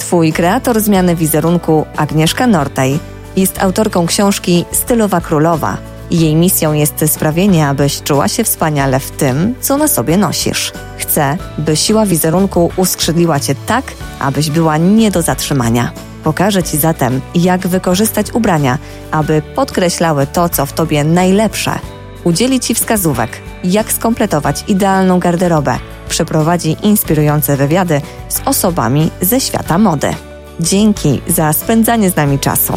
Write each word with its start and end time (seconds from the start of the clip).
Twój 0.00 0.32
kreator 0.32 0.80
zmiany 0.80 1.16
wizerunku, 1.16 1.86
Agnieszka 1.96 2.46
Nortej, 2.46 2.98
jest 3.36 3.62
autorką 3.62 4.06
książki 4.06 4.64
Stylowa 4.72 5.20
Królowa. 5.20 5.76
Jej 6.10 6.34
misją 6.34 6.72
jest 6.72 7.04
sprawienie, 7.06 7.68
abyś 7.68 8.02
czuła 8.02 8.28
się 8.28 8.44
wspaniale 8.44 9.00
w 9.00 9.10
tym, 9.10 9.54
co 9.60 9.76
na 9.76 9.88
sobie 9.88 10.16
nosisz. 10.16 10.72
Chcę, 10.98 11.36
by 11.58 11.76
siła 11.76 12.06
wizerunku 12.06 12.70
uskrzydliła 12.76 13.40
cię 13.40 13.54
tak, 13.66 13.84
abyś 14.20 14.50
była 14.50 14.76
nie 14.76 15.10
do 15.10 15.22
zatrzymania. 15.22 15.92
Pokażę 16.24 16.62
Ci 16.62 16.78
zatem, 16.78 17.20
jak 17.34 17.66
wykorzystać 17.66 18.32
ubrania, 18.32 18.78
aby 19.10 19.42
podkreślały 19.54 20.26
to, 20.26 20.48
co 20.48 20.66
w 20.66 20.72
Tobie 20.72 21.04
najlepsze. 21.04 21.78
Udzieli 22.24 22.60
Ci 22.60 22.74
wskazówek, 22.74 23.30
jak 23.64 23.92
skompletować 23.92 24.64
idealną 24.68 25.18
garderobę. 25.18 25.78
Przeprowadzi 26.08 26.76
inspirujące 26.82 27.56
wywiady 27.56 28.00
z 28.30 28.40
osobami 28.46 29.10
ze 29.20 29.40
świata 29.40 29.78
mody. 29.78 30.14
Dzięki 30.60 31.20
za 31.26 31.52
spędzanie 31.52 32.10
z 32.10 32.16
nami 32.16 32.38
czasu. 32.38 32.72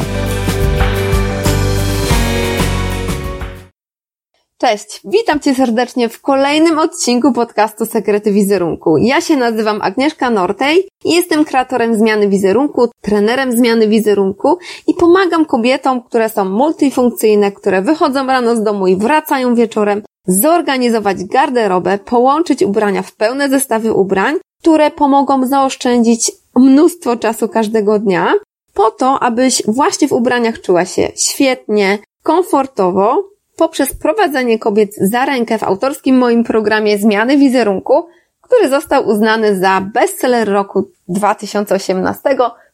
Cześć, 4.58 5.02
witam 5.06 5.40
Cię 5.40 5.56
serdecznie 5.56 6.10
w 6.10 6.22
kolejnym 6.22 6.80
odcinku 6.80 7.34
podcastu 7.34 7.86
Sekrety 7.86 8.32
Wizerunku. 8.32 8.98
Ja 8.98 9.22
się 9.22 9.38
nazywam 9.38 9.82
Agnieszka 9.82 10.30
Nortej 10.30 10.88
i 11.06 11.12
jestem 11.16 11.46
kreatorem 11.46 11.96
zmiany 11.96 12.30
wizerunku, 12.30 12.90
trenerem 13.02 13.52
zmiany 13.52 13.88
wizerunku 13.88 14.58
i 14.88 14.94
pomagam 14.94 15.46
kobietom, 15.46 16.04
które 16.04 16.30
są 16.30 16.46
multifunkcyjne, 16.46 17.52
które 17.52 17.82
wychodzą 17.82 18.28
rano 18.28 18.56
z 18.56 18.64
domu 18.64 18.88
i 18.88 18.96
wracają 18.96 19.56
wieczorem, 19.56 20.04
zorganizować 20.28 21.24
garderobę, 21.24 21.98
połączyć 21.98 22.64
ubrania 22.64 23.02
w 23.02 23.16
pełne 23.16 23.50
zestawy 23.50 23.94
ubrań, 23.94 24.36
które 24.62 24.92
pomogą 24.92 25.48
zaoszczędzić 25.48 26.32
mnóstwo 26.56 27.18
czasu 27.18 27.50
każdego 27.50 28.00
dnia, 28.00 28.34
po 28.74 28.92
to, 28.92 29.20
abyś 29.20 29.64
właśnie 29.68 30.08
w 30.08 30.12
ubraniach 30.12 30.62
czuła 30.62 30.86
się 30.86 31.12
świetnie, 31.16 32.00
komfortowo, 32.24 33.30
poprzez 33.56 33.96
prowadzenie 33.96 34.60
kobiet 34.60 34.96
za 34.96 35.26
rękę 35.26 35.58
w 35.58 35.64
autorskim 35.64 36.18
moim 36.18 36.44
programie 36.44 36.98
Zmiany 36.98 37.38
Wizerunku, 37.38 38.08
który 38.42 38.70
został 38.70 39.08
uznany 39.08 39.60
za 39.60 39.82
bestseller 39.94 40.50
roku 40.50 40.90
2018 41.08 42.22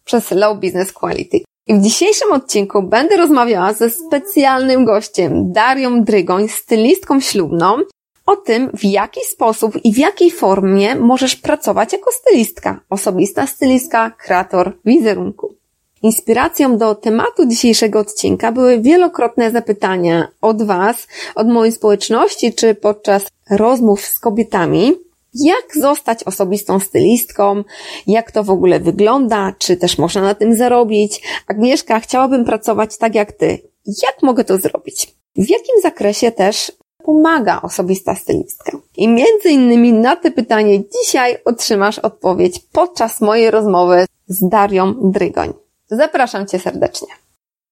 przez 0.06 0.32
Low 0.32 0.60
Business 0.60 0.94
Quality. 0.94 1.49
I 1.70 1.74
w 1.74 1.82
dzisiejszym 1.82 2.32
odcinku 2.32 2.84
będę 2.84 3.18
rozmawiała 3.18 3.74
ze 3.74 3.90
specjalnym 3.90 4.86
gościem, 4.86 5.52
Darią 5.52 6.04
Drygoń, 6.04 6.48
stylistką 6.48 7.20
ślubną, 7.20 7.78
o 8.26 8.36
tym, 8.36 8.70
w 8.74 8.84
jaki 8.84 9.20
sposób 9.26 9.86
i 9.86 9.94
w 9.94 9.98
jakiej 9.98 10.32
formie 10.32 10.96
możesz 10.96 11.36
pracować 11.36 11.94
jako 11.94 12.12
stylistka, 12.12 12.80
osobista 12.90 13.48
stylistka, 13.48 14.12
kreator 14.12 14.78
wizerunku. 14.86 15.54
Inspiracją 16.02 16.78
do 16.78 16.96
tematu 16.96 17.46
dzisiejszego 17.46 18.00
odcinka 18.00 18.52
były 18.52 18.82
wielokrotne 18.82 19.52
zapytania 19.52 20.28
od 20.42 20.64
Was, 20.64 21.08
od 21.36 21.48
mojej 21.48 21.72
społeczności, 21.72 22.54
czy 22.54 22.76
podczas 22.76 23.28
rozmów 23.50 24.06
z 24.06 24.20
kobietami, 24.20 24.94
jak 25.34 25.66
zostać 25.76 26.24
osobistą 26.24 26.80
stylistką, 26.80 27.64
jak 28.08 28.32
to 28.32 28.44
w 28.44 28.50
ogóle 28.50 28.80
wygląda, 28.80 29.54
czy 29.58 29.78
też 29.78 29.98
można 29.98 30.22
na 30.22 30.36
tym 30.36 30.56
zarobić. 30.56 31.22
Agnieszka, 31.48 32.00
chciałabym 32.00 32.46
pracować 32.46 32.98
tak 32.98 33.16
jak 33.16 33.32
Ty. 33.32 33.60
Jak 34.04 34.24
mogę 34.24 34.44
to 34.44 34.58
zrobić? 34.58 35.16
W 35.36 35.50
jakim 35.50 35.82
zakresie 35.82 36.32
też 36.32 36.72
pomaga 37.04 37.62
osobista 37.62 38.16
stylistka? 38.16 38.72
I 38.98 39.08
między 39.08 39.50
innymi 39.50 39.94
na 39.94 40.16
te 40.16 40.32
pytanie 40.32 40.80
dzisiaj 40.80 41.38
otrzymasz 41.46 42.00
odpowiedź 42.00 42.60
podczas 42.72 43.22
mojej 43.22 43.52
rozmowy 43.52 44.06
z 44.28 44.50
Darią 44.50 44.94
Drygoń. 45.12 45.54
Zapraszam 45.88 46.48
Cię 46.48 46.60
serdecznie. 46.60 47.08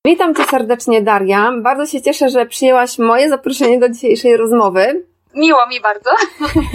Witam 0.05 0.35
Cię 0.35 0.43
serdecznie, 0.51 1.01
Daria. 1.01 1.51
Bardzo 1.63 1.85
się 1.85 2.01
cieszę, 2.01 2.29
że 2.29 2.45
przyjęłaś 2.45 2.99
moje 2.99 3.29
zaproszenie 3.29 3.79
do 3.79 3.89
dzisiejszej 3.89 4.37
rozmowy. 4.37 5.05
Miło 5.37 5.67
mi 5.67 5.81
bardzo. 5.81 6.09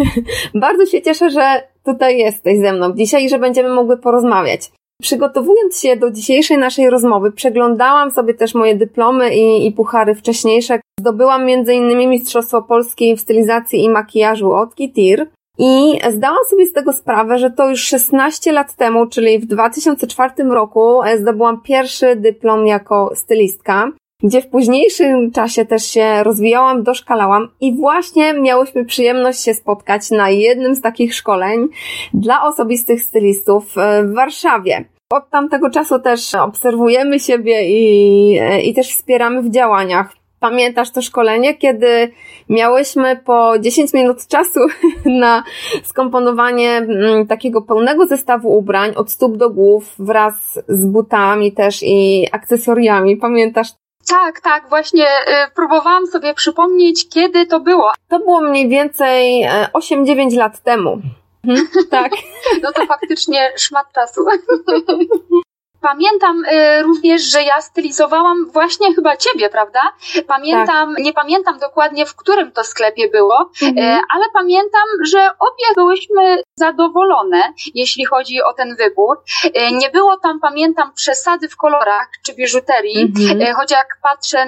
bardzo 0.65 0.87
się 0.87 1.03
cieszę, 1.03 1.31
że 1.31 1.63
tutaj 1.85 2.19
jesteś 2.19 2.59
ze 2.59 2.73
mną 2.73 2.93
dzisiaj 2.93 3.25
i 3.25 3.29
że 3.29 3.39
będziemy 3.39 3.69
mogły 3.69 3.99
porozmawiać. 3.99 4.71
Przygotowując 5.03 5.81
się 5.81 5.97
do 5.97 6.11
dzisiejszej 6.11 6.59
naszej 6.59 6.91
rozmowy, 6.91 7.33
przeglądałam 7.33 8.11
sobie 8.11 8.35
też 8.35 8.55
moje 8.55 8.77
dyplomy 8.77 9.35
i, 9.35 9.67
i 9.67 9.73
puchary 9.73 10.15
wcześniejsze. 10.15 10.81
Zdobyłam 11.01 11.43
m.in. 11.43 12.11
Mistrzostwo 12.11 12.63
Polski 12.63 13.17
w 13.17 13.21
stylizacji 13.21 13.85
i 13.85 13.89
makijażu 13.89 14.53
od 14.53 14.75
Kitir. 14.75 15.29
I 15.59 15.99
zdałam 16.11 16.45
sobie 16.51 16.67
z 16.67 16.73
tego 16.73 16.93
sprawę, 16.93 17.39
że 17.39 17.51
to 17.51 17.69
już 17.69 17.81
16 17.81 18.53
lat 18.53 18.77
temu, 18.77 19.07
czyli 19.07 19.39
w 19.39 19.47
2004 19.47 20.35
roku, 20.51 21.03
e, 21.03 21.19
zdobyłam 21.19 21.63
pierwszy 21.63 22.17
dyplom 22.17 22.67
jako 22.67 23.11
stylistka, 23.15 23.93
gdzie 24.23 24.43
w 24.43 24.49
późniejszym 24.49 25.31
czasie 25.31 25.65
też 25.65 25.87
się 25.87 26.23
rozwijałam, 26.23 26.83
doszkalałam 26.83 27.49
i 27.61 27.77
właśnie 27.77 28.35
miałyśmy 28.35 28.85
przyjemność 28.85 29.45
się 29.45 29.55
spotkać 29.55 30.11
na 30.11 30.31
jednym 30.31 30.75
z 30.75 30.81
takich 30.81 31.15
szkoleń 31.15 31.69
dla 32.15 32.43
osobistych 32.43 33.03
stylistów 33.03 33.79
e, 33.79 34.05
w 34.05 34.15
Warszawie. 34.15 34.85
Od 35.11 35.31
tamtego 35.31 35.71
czasu 35.71 35.99
też 35.99 36.35
obserwujemy 36.35 37.21
siebie 37.21 37.69
i, 37.69 38.39
e, 38.41 38.63
i 38.63 38.75
też 38.75 38.91
wspieramy 38.91 39.43
w 39.43 39.51
działaniach. 39.51 40.13
Pamiętasz 40.41 40.91
to 40.91 41.03
szkolenie, 41.03 41.55
kiedy 41.55 42.13
miałyśmy 42.49 43.17
po 43.17 43.59
10 43.59 43.93
minut 43.95 44.27
czasu 44.27 44.61
na 45.21 45.45
skomponowanie 45.85 46.71
mm, 46.71 47.27
takiego 47.27 47.63
pełnego 47.63 48.07
zestawu 48.07 48.59
ubrań 48.59 48.93
od 48.97 49.11
stóp 49.11 49.37
do 49.37 49.51
głów 49.51 49.95
wraz 49.99 50.35
z 50.69 50.85
butami 50.85 51.53
też 51.53 51.83
i 51.83 52.27
akcesoriami. 52.33 53.17
Pamiętasz? 53.17 53.82
Tak, 54.09 54.41
tak, 54.41 54.69
właśnie 54.69 55.05
y, 55.05 55.51
próbowałam 55.55 56.07
sobie 56.07 56.35
przypomnieć, 56.35 57.09
kiedy 57.09 57.47
to 57.47 57.61
było. 57.61 57.93
To 58.09 58.19
było 58.19 58.41
mniej 58.41 58.69
więcej 58.69 59.47
8-9 59.73 60.35
e, 60.35 60.37
lat 60.37 60.61
temu. 60.63 61.01
Mhm, 61.49 61.67
tak. 61.91 62.13
No 62.63 62.73
to 62.73 62.87
faktycznie 62.87 63.53
szmat 63.57 63.87
czasu. 63.93 64.25
Pamiętam 65.83 66.45
y, 66.45 66.83
również, 66.83 67.23
że 67.23 67.43
ja 67.43 67.61
stylizowałam 67.61 68.51
właśnie 68.51 68.95
chyba 68.95 69.17
ciebie, 69.17 69.49
prawda? 69.49 69.81
Pamiętam, 70.27 70.95
tak. 70.95 71.05
nie 71.05 71.13
pamiętam 71.13 71.59
dokładnie 71.59 72.07
w 72.07 72.17
którym 72.17 72.53
to 72.53 72.65
sklepie 72.65 73.09
było, 73.09 73.51
mhm. 73.63 73.99
y, 73.99 74.01
ale 74.11 74.25
pamiętam, 74.33 74.83
że 75.05 75.19
obie 75.19 75.75
byłyśmy 75.77 76.43
zadowolone, 76.59 77.53
jeśli 77.75 78.05
chodzi 78.05 78.43
o 78.43 78.53
ten 78.53 78.77
wybór. 78.77 79.17
Y, 79.45 79.51
nie 79.73 79.91
było 79.91 80.17
tam, 80.17 80.41
pamiętam, 80.41 80.93
przesady 80.95 81.49
w 81.49 81.57
kolorach 81.57 82.09
czy 82.27 82.35
biżuterii, 82.35 83.13
mhm. 83.21 83.55
choć 83.55 83.71
jak 83.71 83.87
patrzę 84.03 84.47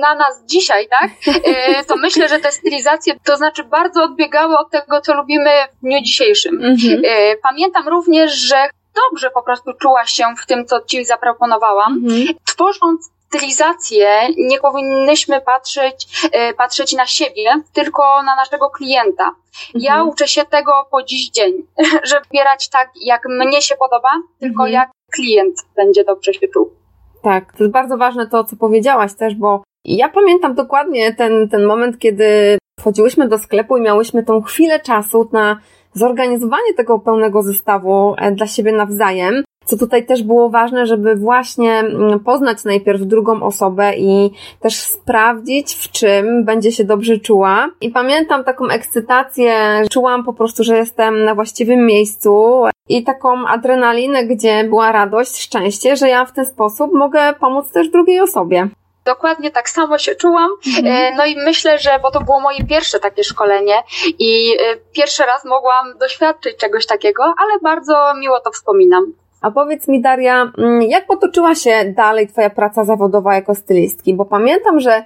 na 0.00 0.14
nas 0.14 0.44
dzisiaj, 0.44 0.88
tak, 0.88 1.10
to 1.88 1.96
myślę, 1.96 2.28
że 2.28 2.38
te 2.38 2.52
stylizacje, 2.52 3.14
to 3.24 3.36
znaczy 3.36 3.64
bardzo 3.64 4.02
odbiegały 4.02 4.58
od 4.58 4.70
tego, 4.70 5.00
co 5.00 5.14
lubimy 5.14 5.50
w 5.72 5.80
dniu 5.80 6.00
dzisiejszym. 6.02 6.64
Mhm. 6.64 7.02
Pamiętam 7.42 7.88
również, 7.88 8.32
że 8.32 8.56
dobrze 8.94 9.30
po 9.30 9.42
prostu 9.42 9.72
czułaś 9.72 10.10
się 10.10 10.24
w 10.42 10.46
tym, 10.46 10.66
co 10.66 10.80
Ci 10.80 11.04
zaproponowałam. 11.04 11.92
Mhm. 11.92 12.26
Tworząc 12.46 13.12
stylizację, 13.26 14.08
nie 14.36 14.58
powinnyśmy 14.58 15.40
patrzeć, 15.40 16.28
e, 16.32 16.54
patrzeć 16.54 16.92
na 16.92 17.06
siebie, 17.06 17.50
tylko 17.72 18.22
na 18.22 18.36
naszego 18.36 18.70
klienta. 18.70 19.24
Mhm. 19.24 19.74
Ja 19.74 20.02
uczę 20.02 20.28
się 20.28 20.44
tego 20.44 20.72
po 20.90 21.02
dziś 21.02 21.30
dzień, 21.30 21.52
żeby 22.10 22.22
wybierać 22.24 22.68
tak, 22.68 22.90
jak 23.00 23.22
mnie 23.28 23.62
się 23.62 23.76
podoba, 23.76 24.10
tylko 24.40 24.66
mhm. 24.66 24.72
jak 24.72 24.90
klient 25.12 25.56
będzie 25.76 26.04
dobrze 26.04 26.34
się 26.34 26.48
czuł. 26.48 26.70
Tak, 27.22 27.52
to 27.52 27.64
jest 27.64 27.72
bardzo 27.72 27.98
ważne 27.98 28.26
to, 28.26 28.44
co 28.44 28.56
powiedziałaś 28.56 29.14
też, 29.14 29.34
bo 29.34 29.62
ja 29.84 30.08
pamiętam 30.08 30.54
dokładnie 30.54 31.14
ten, 31.14 31.48
ten 31.48 31.64
moment, 31.66 31.98
kiedy 31.98 32.58
wchodziłyśmy 32.80 33.28
do 33.28 33.38
sklepu 33.38 33.76
i 33.76 33.80
miałyśmy 33.80 34.22
tą 34.22 34.42
chwilę 34.42 34.80
czasu 34.80 35.28
na 35.32 35.60
zorganizowanie 35.94 36.74
tego 36.76 36.98
pełnego 36.98 37.42
zestawu 37.42 38.14
e, 38.18 38.32
dla 38.32 38.46
siebie 38.46 38.72
nawzajem, 38.72 39.44
co 39.64 39.76
tutaj 39.76 40.06
też 40.06 40.22
było 40.22 40.50
ważne, 40.50 40.86
żeby 40.86 41.16
właśnie 41.16 41.72
mm, 41.72 42.20
poznać 42.20 42.64
najpierw 42.64 43.02
drugą 43.02 43.42
osobę 43.42 43.92
i 43.96 44.30
też 44.60 44.74
sprawdzić, 44.74 45.74
w 45.74 45.90
czym 45.90 46.44
będzie 46.44 46.72
się 46.72 46.84
dobrze 46.84 47.18
czuła. 47.18 47.68
I 47.80 47.90
pamiętam 47.90 48.44
taką 48.44 48.68
ekscytację, 48.68 49.82
czułam 49.90 50.24
po 50.24 50.32
prostu, 50.32 50.64
że 50.64 50.76
jestem 50.76 51.24
na 51.24 51.34
właściwym 51.34 51.86
miejscu 51.86 52.62
i 52.88 53.04
taką 53.04 53.46
adrenalinę, 53.46 54.26
gdzie 54.26 54.64
była 54.64 54.92
radość, 54.92 55.38
szczęście, 55.42 55.96
że 55.96 56.08
ja 56.08 56.24
w 56.24 56.32
ten 56.32 56.46
sposób 56.46 56.92
mogę 56.92 57.20
pomóc 57.40 57.72
też 57.72 57.88
drugiej 57.88 58.20
osobie. 58.20 58.68
Dokładnie 59.04 59.50
tak 59.50 59.70
samo 59.70 59.98
się 59.98 60.14
czułam. 60.14 60.50
Mhm. 60.78 61.16
No 61.16 61.26
i 61.26 61.36
myślę, 61.36 61.78
że, 61.78 61.98
bo 62.02 62.10
to 62.10 62.20
było 62.20 62.40
moje 62.40 62.64
pierwsze 62.64 63.00
takie 63.00 63.24
szkolenie 63.24 63.82
i 64.18 64.56
pierwszy 64.92 65.22
raz 65.22 65.44
mogłam 65.44 65.98
doświadczyć 65.98 66.56
czegoś 66.56 66.86
takiego, 66.86 67.22
ale 67.24 67.58
bardzo 67.62 68.14
miło 68.18 68.40
to 68.40 68.50
wspominam. 68.50 69.12
A 69.40 69.50
powiedz 69.50 69.88
mi, 69.88 70.00
Daria, 70.00 70.52
mm, 70.58 70.82
jak 70.82 71.06
potoczyła 71.06 71.54
się 71.54 71.84
dalej 71.96 72.28
Twoja 72.28 72.50
praca 72.50 72.84
zawodowa 72.84 73.34
jako 73.34 73.54
stylistki? 73.54 74.14
Bo 74.14 74.24
pamiętam, 74.24 74.80
że 74.80 75.04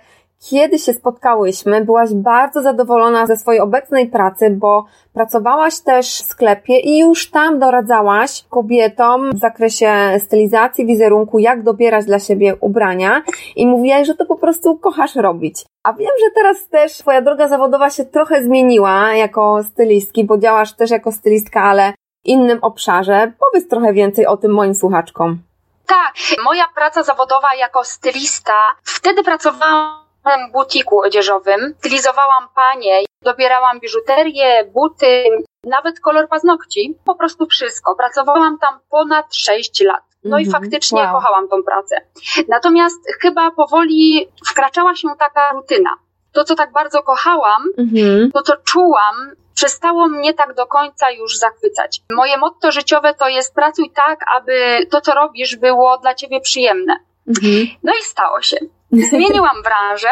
kiedy 0.50 0.78
się 0.78 0.92
spotkałyśmy, 0.92 1.84
byłaś 1.84 2.14
bardzo 2.14 2.62
zadowolona 2.62 3.26
ze 3.26 3.36
swojej 3.36 3.60
obecnej 3.60 4.06
pracy, 4.06 4.50
bo 4.50 4.84
pracowałaś 5.12 5.80
też 5.80 6.06
w 6.06 6.26
sklepie 6.26 6.78
i 6.78 6.98
już 6.98 7.30
tam 7.30 7.58
doradzałaś 7.58 8.44
kobietom 8.50 9.32
w 9.32 9.38
zakresie 9.38 9.92
stylizacji, 10.18 10.86
wizerunku, 10.86 11.38
jak 11.38 11.62
dobierać 11.62 12.04
dla 12.04 12.18
siebie 12.18 12.56
ubrania 12.60 13.22
i 13.56 13.66
mówiłaś, 13.66 14.06
że 14.06 14.14
to 14.14 14.26
po 14.26 14.36
prostu 14.36 14.78
kochasz 14.78 15.14
robić. 15.14 15.64
A 15.84 15.92
wiem, 15.92 16.10
że 16.24 16.30
teraz 16.34 16.68
też 16.68 16.98
Twoja 16.98 17.22
droga 17.22 17.48
zawodowa 17.48 17.90
się 17.90 18.04
trochę 18.04 18.42
zmieniła 18.42 19.12
jako 19.12 19.62
stylistki, 19.62 20.24
bo 20.24 20.38
działasz 20.38 20.72
też 20.72 20.90
jako 20.90 21.12
stylistka, 21.12 21.62
ale 21.62 21.92
innym 22.24 22.58
obszarze. 22.62 23.32
Powiedz 23.38 23.68
trochę 23.68 23.92
więcej 23.92 24.26
o 24.26 24.36
tym 24.36 24.52
moim 24.52 24.74
słuchaczkom. 24.74 25.38
Tak, 25.86 26.14
moja 26.44 26.64
praca 26.74 27.02
zawodowa 27.02 27.54
jako 27.58 27.84
stylista, 27.84 28.52
wtedy 28.84 29.22
pracowałam 29.22 30.06
w 30.26 30.52
butiku 30.52 31.00
odzieżowym, 31.00 31.75
stylizowałam 31.78 32.49
panie, 32.55 33.05
dobierałam 33.23 33.81
biżuterię, 33.81 34.64
buty, 34.75 35.25
nawet 35.64 36.00
kolor 36.00 36.28
paznokci, 36.28 36.99
po 37.05 37.14
prostu 37.14 37.46
wszystko. 37.46 37.94
Pracowałam 37.94 38.58
tam 38.58 38.78
ponad 38.90 39.34
6 39.34 39.81
lat. 39.81 40.02
No 40.25 40.38
i 40.38 40.44
mhm. 40.44 40.62
faktycznie 40.62 41.02
wow. 41.02 41.12
kochałam 41.12 41.49
tą 41.49 41.62
pracę. 41.62 42.00
Natomiast 42.49 42.99
chyba 43.23 43.50
powoli 43.50 44.28
wkraczała 44.49 44.94
się 44.94 45.08
taka 45.19 45.52
rutyna. 45.52 45.90
To, 46.32 46.44
co 46.44 46.55
tak 46.55 46.72
bardzo 46.72 47.02
kochałam, 47.02 47.62
-hmm. 47.79 48.32
to, 48.34 48.43
co 48.43 48.56
czułam, 48.56 49.14
przestało 49.55 50.08
mnie 50.08 50.34
tak 50.34 50.55
do 50.55 50.67
końca 50.67 51.11
już 51.11 51.38
zachwycać. 51.38 52.00
Moje 52.12 52.38
motto 52.38 52.72
życiowe 52.72 53.14
to 53.14 53.29
jest 53.29 53.55
pracuj 53.55 53.90
tak, 53.90 54.20
aby 54.37 54.87
to, 54.90 55.00
co 55.00 55.14
robisz, 55.14 55.56
było 55.56 55.99
dla 55.99 56.14
ciebie 56.14 56.40
przyjemne. 56.40 56.96
Mhm. 57.29 57.67
No 57.82 57.93
i 58.00 58.02
stało 58.02 58.43
się. 58.43 58.56
Zmieniłam 58.92 59.62
branżę, 59.62 60.10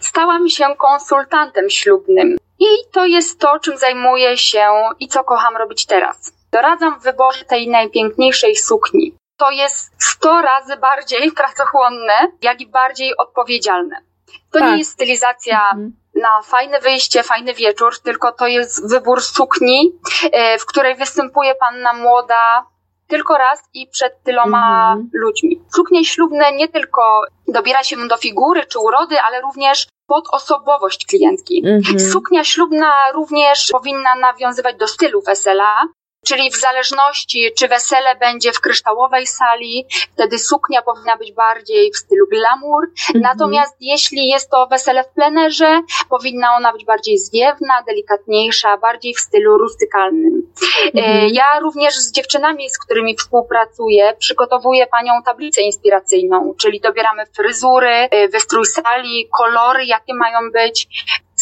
stałam 0.00 0.48
się 0.48 0.64
konsultantem 0.78 1.70
ślubnym. 1.70 2.36
I 2.58 2.66
to 2.92 3.04
jest 3.04 3.40
to, 3.40 3.58
czym 3.58 3.78
zajmuję 3.78 4.36
się 4.36 4.68
i 5.00 5.08
co 5.08 5.24
kocham 5.24 5.56
robić 5.56 5.86
teraz. 5.86 6.32
Doradzam 6.52 7.00
w 7.00 7.02
wyborze 7.02 7.44
tej 7.44 7.68
najpiękniejszej 7.68 8.56
sukni. 8.56 9.14
To 9.36 9.50
jest 9.50 9.92
100 9.98 10.42
razy 10.42 10.76
bardziej 10.76 11.32
pracochłonne, 11.40 12.14
jak 12.42 12.60
i 12.60 12.66
bardziej 12.66 13.16
odpowiedzialne. 13.16 13.96
To 14.50 14.58
tak. 14.58 14.70
nie 14.70 14.78
jest 14.78 14.92
stylizacja 14.92 15.60
mhm 15.72 16.02
na 16.14 16.42
fajne 16.42 16.80
wyjście, 16.80 17.22
fajny 17.22 17.54
wieczór, 17.54 17.98
tylko 17.98 18.32
to 18.32 18.46
jest 18.46 18.90
wybór 18.90 19.22
sukni, 19.22 19.92
e, 20.32 20.58
w 20.58 20.66
której 20.66 20.94
występuje 20.96 21.54
panna 21.54 21.92
młoda 21.92 22.66
tylko 23.12 23.38
raz 23.38 23.58
i 23.74 23.86
przed 23.86 24.22
tyloma 24.22 24.92
mm. 24.92 25.10
ludźmi. 25.12 25.60
Suknie 25.74 26.04
ślubne 26.04 26.52
nie 26.52 26.68
tylko 26.68 27.02
dobiera 27.48 27.84
się 27.84 27.96
do 28.08 28.16
figury 28.16 28.66
czy 28.66 28.78
urody, 28.78 29.20
ale 29.20 29.40
również 29.40 29.86
pod 30.06 30.24
osobowość 30.32 31.06
klientki. 31.06 31.62
Mm 31.66 31.80
-hmm. 31.80 32.12
Suknia 32.12 32.44
ślubna 32.44 32.92
również 33.14 33.68
powinna 33.72 34.14
nawiązywać 34.14 34.76
do 34.76 34.86
stylu 34.86 35.22
wesela, 35.26 35.88
Czyli 36.26 36.50
w 36.50 36.56
zależności, 36.56 37.50
czy 37.58 37.68
wesele 37.68 38.16
będzie 38.16 38.52
w 38.52 38.60
kryształowej 38.60 39.26
sali, 39.26 39.86
wtedy 40.12 40.38
suknia 40.38 40.82
powinna 40.82 41.16
być 41.16 41.32
bardziej 41.32 41.92
w 41.92 41.96
stylu 41.96 42.26
glamour. 42.26 42.84
Mhm. 42.84 43.22
Natomiast 43.22 43.76
jeśli 43.80 44.28
jest 44.28 44.50
to 44.50 44.66
wesele 44.66 45.04
w 45.04 45.08
plenerze, 45.08 45.80
powinna 46.08 46.54
ona 46.56 46.72
być 46.72 46.84
bardziej 46.84 47.18
zwiewna, 47.18 47.82
delikatniejsza, 47.86 48.76
bardziej 48.76 49.14
w 49.14 49.20
stylu 49.20 49.58
rustykalnym. 49.58 50.52
Mhm. 50.94 51.16
E, 51.16 51.28
ja 51.28 51.60
również 51.60 51.94
z 51.94 52.12
dziewczynami, 52.12 52.70
z 52.70 52.78
którymi 52.78 53.16
współpracuję, 53.16 54.16
przygotowuję 54.18 54.86
panią 54.86 55.12
tablicę 55.24 55.62
inspiracyjną, 55.62 56.54
czyli 56.60 56.80
dobieramy 56.80 57.26
fryzury, 57.26 58.08
e, 58.10 58.28
wystrój 58.28 58.66
sali, 58.66 59.28
kolory, 59.38 59.84
jakie 59.84 60.14
mają 60.14 60.38
być, 60.52 60.88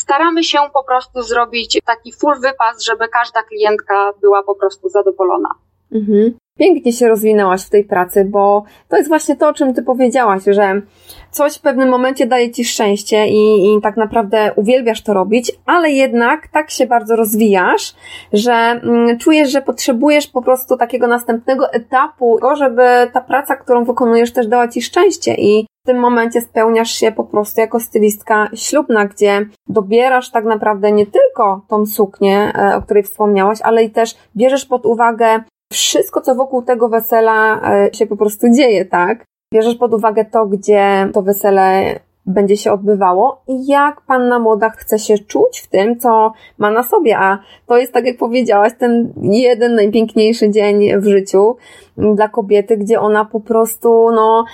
staramy 0.00 0.44
się 0.44 0.58
po 0.74 0.84
prostu 0.84 1.22
zrobić 1.22 1.78
taki 1.84 2.12
full 2.12 2.40
wypas, 2.40 2.82
żeby 2.84 3.08
każda 3.08 3.42
klientka 3.42 4.12
była 4.20 4.42
po 4.42 4.54
prostu 4.54 4.88
zadowolona. 4.88 5.50
Mhm. 5.92 6.34
Pięknie 6.60 6.92
się 6.92 7.08
rozwinęłaś 7.08 7.64
w 7.64 7.70
tej 7.70 7.84
pracy, 7.84 8.24
bo 8.24 8.64
to 8.88 8.96
jest 8.96 9.08
właśnie 9.08 9.36
to, 9.36 9.48
o 9.48 9.52
czym 9.52 9.74
ty 9.74 9.82
powiedziałaś, 9.82 10.42
że 10.46 10.82
coś 11.30 11.56
w 11.56 11.60
pewnym 11.60 11.88
momencie 11.88 12.26
daje 12.26 12.50
ci 12.50 12.64
szczęście 12.64 13.28
i, 13.28 13.64
i 13.64 13.80
tak 13.82 13.96
naprawdę 13.96 14.52
uwielbiasz 14.56 15.02
to 15.02 15.14
robić, 15.14 15.52
ale 15.66 15.90
jednak 15.90 16.48
tak 16.48 16.70
się 16.70 16.86
bardzo 16.86 17.16
rozwijasz, 17.16 17.94
że 18.32 18.52
mm, 18.52 19.18
czujesz, 19.18 19.50
że 19.50 19.62
potrzebujesz 19.62 20.26
po 20.26 20.42
prostu 20.42 20.76
takiego 20.76 21.06
następnego 21.06 21.72
etapu, 21.72 22.38
żeby 22.54 22.82
ta 23.12 23.20
praca, 23.20 23.56
którą 23.56 23.84
wykonujesz 23.84 24.32
też 24.32 24.46
dała 24.46 24.68
ci 24.68 24.82
szczęście 24.82 25.34
i 25.34 25.66
w 25.84 25.86
tym 25.86 25.98
momencie 25.98 26.40
spełniasz 26.40 26.90
się 26.90 27.12
po 27.12 27.24
prostu 27.24 27.60
jako 27.60 27.80
stylistka 27.80 28.48
ślubna, 28.54 29.04
gdzie 29.04 29.46
dobierasz 29.68 30.30
tak 30.30 30.44
naprawdę 30.44 30.92
nie 30.92 31.06
tylko 31.06 31.60
tą 31.68 31.86
suknię, 31.86 32.52
e, 32.54 32.76
o 32.76 32.82
której 32.82 33.02
wspomniałaś, 33.02 33.58
ale 33.62 33.84
i 33.84 33.90
też 33.90 34.14
bierzesz 34.36 34.64
pod 34.64 34.86
uwagę 34.86 35.40
wszystko, 35.72 36.20
co 36.20 36.34
wokół 36.34 36.62
tego 36.62 36.88
wesela 36.88 37.60
e, 37.72 37.94
się 37.94 38.06
po 38.06 38.16
prostu 38.16 38.46
dzieje, 38.56 38.84
tak? 38.84 39.24
Bierzesz 39.54 39.76
pod 39.76 39.94
uwagę 39.94 40.24
to, 40.24 40.46
gdzie 40.46 41.08
to 41.14 41.22
wesele 41.22 42.00
będzie 42.26 42.56
się 42.56 42.72
odbywało 42.72 43.42
i 43.48 43.66
jak 43.66 44.00
panna 44.00 44.38
młoda 44.38 44.70
chce 44.70 44.98
się 44.98 45.18
czuć 45.18 45.60
w 45.60 45.68
tym, 45.68 45.98
co 45.98 46.32
ma 46.58 46.70
na 46.70 46.82
sobie, 46.82 47.18
a 47.18 47.38
to 47.66 47.76
jest, 47.76 47.92
tak 47.92 48.06
jak 48.06 48.18
powiedziałaś, 48.18 48.72
ten 48.78 49.12
jeden 49.22 49.74
najpiękniejszy 49.74 50.50
dzień 50.50 51.00
w 51.00 51.04
życiu 51.04 51.56
dla 51.96 52.28
kobiety, 52.28 52.76
gdzie 52.76 53.00
ona 53.00 53.24
po 53.24 53.40
prostu, 53.40 54.10
no, 54.10 54.44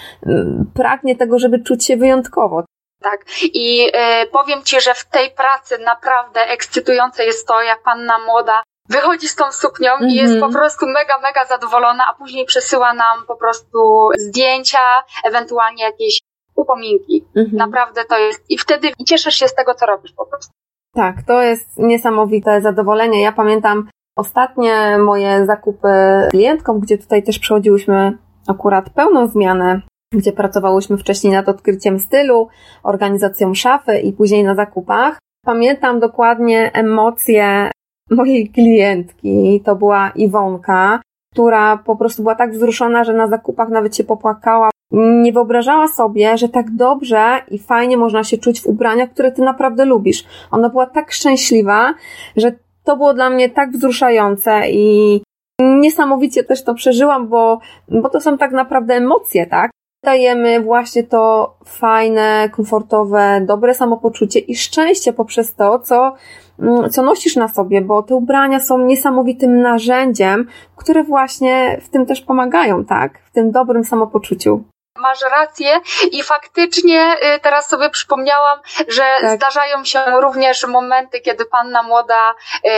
pragnie 0.75 1.17
tego, 1.17 1.39
żeby 1.39 1.63
czuć 1.63 1.85
się 1.85 1.97
wyjątkowo. 1.97 2.65
Tak. 3.03 3.25
I 3.55 3.89
y, 3.89 4.27
powiem 4.33 4.63
Ci, 4.65 4.81
że 4.81 4.95
w 4.95 5.05
tej 5.05 5.31
pracy 5.31 5.79
naprawdę 5.85 6.41
ekscytujące 6.41 7.25
jest 7.25 7.49
to, 7.49 7.63
jak 7.63 7.83
panna 7.83 8.19
młoda 8.27 8.63
wychodzi 8.89 9.29
z 9.29 9.37
tą 9.37 9.53
suknią 9.53 9.93
mm 9.93 10.11
-hmm. 10.11 10.13
i 10.13 10.15
jest 10.15 10.33
po 10.33 10.47
mhm. 10.47 10.53
prostu 10.53 10.87
mega, 10.87 11.19
mega 11.19 11.45
zadowolona, 11.45 12.05
a 12.11 12.15
później 12.15 12.45
przesyła 12.47 12.95
nam 12.95 13.27
po 13.27 13.37
prostu 13.37 14.09
zdjęcia, 14.19 14.79
ewentualnie 15.25 15.85
jakieś 15.85 16.21
upominki. 16.57 17.25
Mm 17.37 17.49
-hmm. 17.49 17.55
Naprawdę 17.55 18.05
to 18.05 18.19
jest, 18.19 18.45
i 18.49 18.59
wtedy 18.59 18.89
cieszysz 19.07 19.35
się 19.35 19.49
z 19.49 19.55
tego, 19.55 19.75
co 19.75 19.87
robisz 19.87 20.13
po 20.13 20.27
prostu. 20.27 20.53
Tak, 20.95 21.17
to 21.27 21.43
jest 21.43 21.69
niesamowite 21.77 22.61
zadowolenie. 22.61 23.23
Ja 23.23 23.33
pamiętam 23.33 23.89
ostatnie 24.17 24.99
moje 24.99 25.47
zakupy 25.47 25.89
klientkom, 26.31 26.81
gdzie 26.81 26.99
tutaj 26.99 27.23
też 27.23 27.39
przechodziłyśmy 27.39 28.19
akurat 28.49 28.91
pełną 28.91 29.27
zmianę, 29.27 29.81
gdzie 30.13 30.33
pracowałyśmy 30.33 30.99
wcześniej 30.99 31.33
nad 31.33 31.49
odkryciem 31.49 31.99
stylu, 31.99 32.49
organizacją 32.83 33.55
szafy 33.55 33.99
i 33.99 34.13
później 34.13 34.45
na 34.45 34.55
zakupach. 34.55 35.19
Pamiętam 35.45 36.01
dokładnie 36.01 36.73
emocje 36.73 37.71
mojej 38.11 38.49
klientki, 38.49 39.63
to 39.65 39.77
była 39.77 40.11
Iwonka, 40.11 41.01
która 41.33 41.77
po 41.77 41.97
prostu 41.97 42.23
była 42.23 42.35
tak 42.35 42.53
wzruszona, 42.53 43.05
że 43.05 43.13
na 43.13 43.29
zakupach 43.29 43.69
nawet 43.69 43.97
się 43.97 44.05
popłakała. 44.05 44.71
Nie 44.93 45.33
wyobrażała 45.33 45.89
sobie, 45.89 46.39
że 46.39 46.49
tak 46.49 46.71
dobrze 46.71 47.41
i 47.51 47.59
fajnie 47.59 47.97
można 47.97 48.25
się 48.25 48.39
czuć 48.39 48.61
w 48.61 48.67
ubraniach, 48.67 49.11
które 49.11 49.33
ty 49.33 49.43
naprawdę 49.43 49.85
lubisz. 49.85 50.25
Ona 50.51 50.69
była 50.69 50.87
tak 50.87 51.13
szczęśliwa, 51.13 51.95
że 52.37 52.53
to 52.85 52.97
było 52.97 53.15
dla 53.15 53.31
mnie 53.31 53.49
tak 53.51 53.71
wzruszające 53.71 54.71
i 54.71 55.21
niesamowicie 55.61 56.45
też 56.45 56.65
to 56.65 56.75
przeżyłam, 56.75 57.29
bo, 57.29 57.59
bo 57.89 58.11
to 58.11 58.21
są 58.21 58.39
tak 58.39 58.53
naprawdę 58.53 58.95
emocje, 58.95 59.47
tak? 59.47 59.71
Dajemy 60.07 60.61
właśnie 60.61 61.05
to 61.05 61.55
fajne, 61.65 62.49
komfortowe, 62.53 63.41
dobre 63.47 63.75
samopoczucie 63.75 64.39
i 64.39 64.57
szczęście 64.57 65.13
poprzez 65.13 65.55
to, 65.55 65.79
co 65.79 66.13
Mm, 66.59 66.91
co 66.91 67.03
nosisz 67.03 67.37
na 67.37 67.49
sobie, 67.49 67.83
bo 67.83 68.03
te 68.03 68.15
ubrania 68.15 68.61
są 68.61 68.79
niesamowitym 68.79 69.61
narzędziem, 69.61 70.47
które 70.77 71.05
właśnie 71.05 71.81
w 71.83 71.89
tym 71.89 72.07
też 72.07 72.21
pomagają, 72.21 72.85
tak? 72.85 73.19
W 73.19 73.31
tym 73.31 73.51
dobrym 73.51 73.85
samopoczuciu. 73.85 74.65
Masz 74.99 75.21
rację 75.21 75.81
i 76.13 76.23
faktycznie 76.23 77.17
y, 77.37 77.41
teraz 77.41 77.69
sobie 77.69 77.91
przypomniałam, 77.91 78.59
że 78.89 79.03
tak. 79.21 79.37
zdarzają 79.37 79.85
się 79.85 80.01
również 80.21 80.67
momenty, 80.67 81.21
kiedy 81.21 81.45
panna 81.45 81.83
młoda 81.83 82.35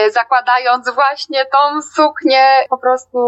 y, 0.06 0.10
zakładając 0.10 0.90
właśnie 0.90 1.46
tą 1.46 1.82
suknię 1.82 2.66
po 2.70 2.78
prostu 2.78 3.18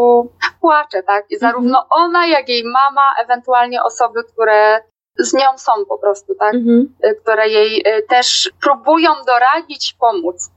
płacze, 0.60 1.02
tak? 1.02 1.24
I 1.30 1.38
zarówno 1.38 1.82
mhm. 1.82 1.86
ona, 1.90 2.26
jak 2.26 2.48
jej 2.48 2.64
mama, 2.64 3.02
ewentualnie 3.24 3.82
osoby, 3.82 4.24
które 4.24 4.80
z 5.18 5.34
nią 5.34 5.58
są 5.58 5.72
po 5.88 5.98
prostu, 5.98 6.34
tak? 6.34 6.54
Mhm. 6.54 6.94
Y, 7.04 7.14
które 7.22 7.48
jej 7.48 7.84
też 8.08 8.50
próbują 8.62 9.10
doradzić, 9.26 9.96
pomóc. 10.00 10.50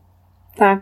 Tak. 0.57 0.79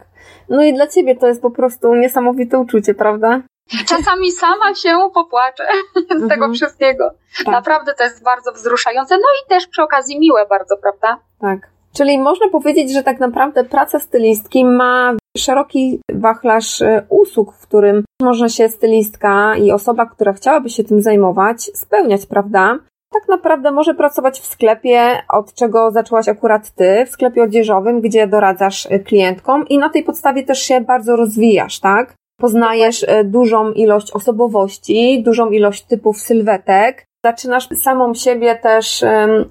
No 0.49 0.63
i 0.63 0.73
dla 0.73 0.87
ciebie 0.87 1.15
to 1.15 1.27
jest 1.27 1.41
po 1.41 1.51
prostu 1.51 1.95
niesamowite 1.95 2.59
uczucie, 2.59 2.93
prawda? 2.93 3.41
Czasami 3.87 4.31
sama 4.31 4.75
się 4.75 5.09
popłaczę 5.13 5.67
z 5.95 6.21
tego 6.21 6.33
mhm. 6.33 6.53
wszystkiego. 6.53 7.11
Tak. 7.37 7.47
Naprawdę 7.47 7.93
to 7.93 8.03
jest 8.03 8.23
bardzo 8.23 8.51
wzruszające, 8.51 9.15
no 9.15 9.27
i 9.45 9.49
też 9.49 9.67
przy 9.67 9.83
okazji 9.83 10.19
miłe 10.19 10.45
bardzo, 10.49 10.77
prawda? 10.77 11.19
Tak. 11.41 11.71
Czyli 11.93 12.19
można 12.19 12.49
powiedzieć, 12.49 12.93
że 12.93 13.03
tak 13.03 13.19
naprawdę 13.19 13.63
praca 13.63 13.99
stylistki 13.99 14.65
ma 14.65 15.13
szeroki 15.37 16.01
wachlarz 16.13 16.81
e, 16.81 17.05
usług, 17.09 17.53
w 17.53 17.67
którym 17.67 18.03
może 18.21 18.49
się 18.49 18.69
stylistka 18.69 19.55
i 19.55 19.71
osoba, 19.71 20.05
która 20.05 20.33
chciałaby 20.33 20.69
się 20.69 20.83
tym 20.83 21.01
zajmować, 21.01 21.63
spełniać, 21.63 22.25
prawda? 22.25 22.77
Tak 23.13 23.27
naprawdę 23.27 23.71
może 23.71 23.93
pracować 23.93 24.39
w 24.39 24.45
sklepie, 24.45 25.23
od 25.29 25.53
czego 25.53 25.91
zaczęłaś 25.91 26.29
akurat 26.29 26.71
ty, 26.71 27.05
w 27.05 27.09
sklepie 27.09 27.43
odzieżowym, 27.43 28.01
gdzie 28.01 28.27
doradzasz 28.27 28.87
e, 28.91 28.99
klientkom 28.99 29.67
i 29.67 29.77
na 29.77 29.89
tej 29.89 30.03
podstawie 30.03 30.43
też 30.43 30.59
się 30.59 30.81
bardzo 30.81 31.15
rozwijasz, 31.15 31.79
tak? 31.79 32.13
Poznajesz 32.41 33.05
e, 33.07 33.23
dużą 33.23 33.71
ilość 33.71 34.11
osobowości, 34.11 35.23
dużą 35.23 35.49
ilość 35.49 35.83
typów 35.85 36.19
sylwetek, 36.19 37.05
zaczynasz 37.25 37.69
samą 37.75 38.13
siebie 38.13 38.55
też 38.55 39.03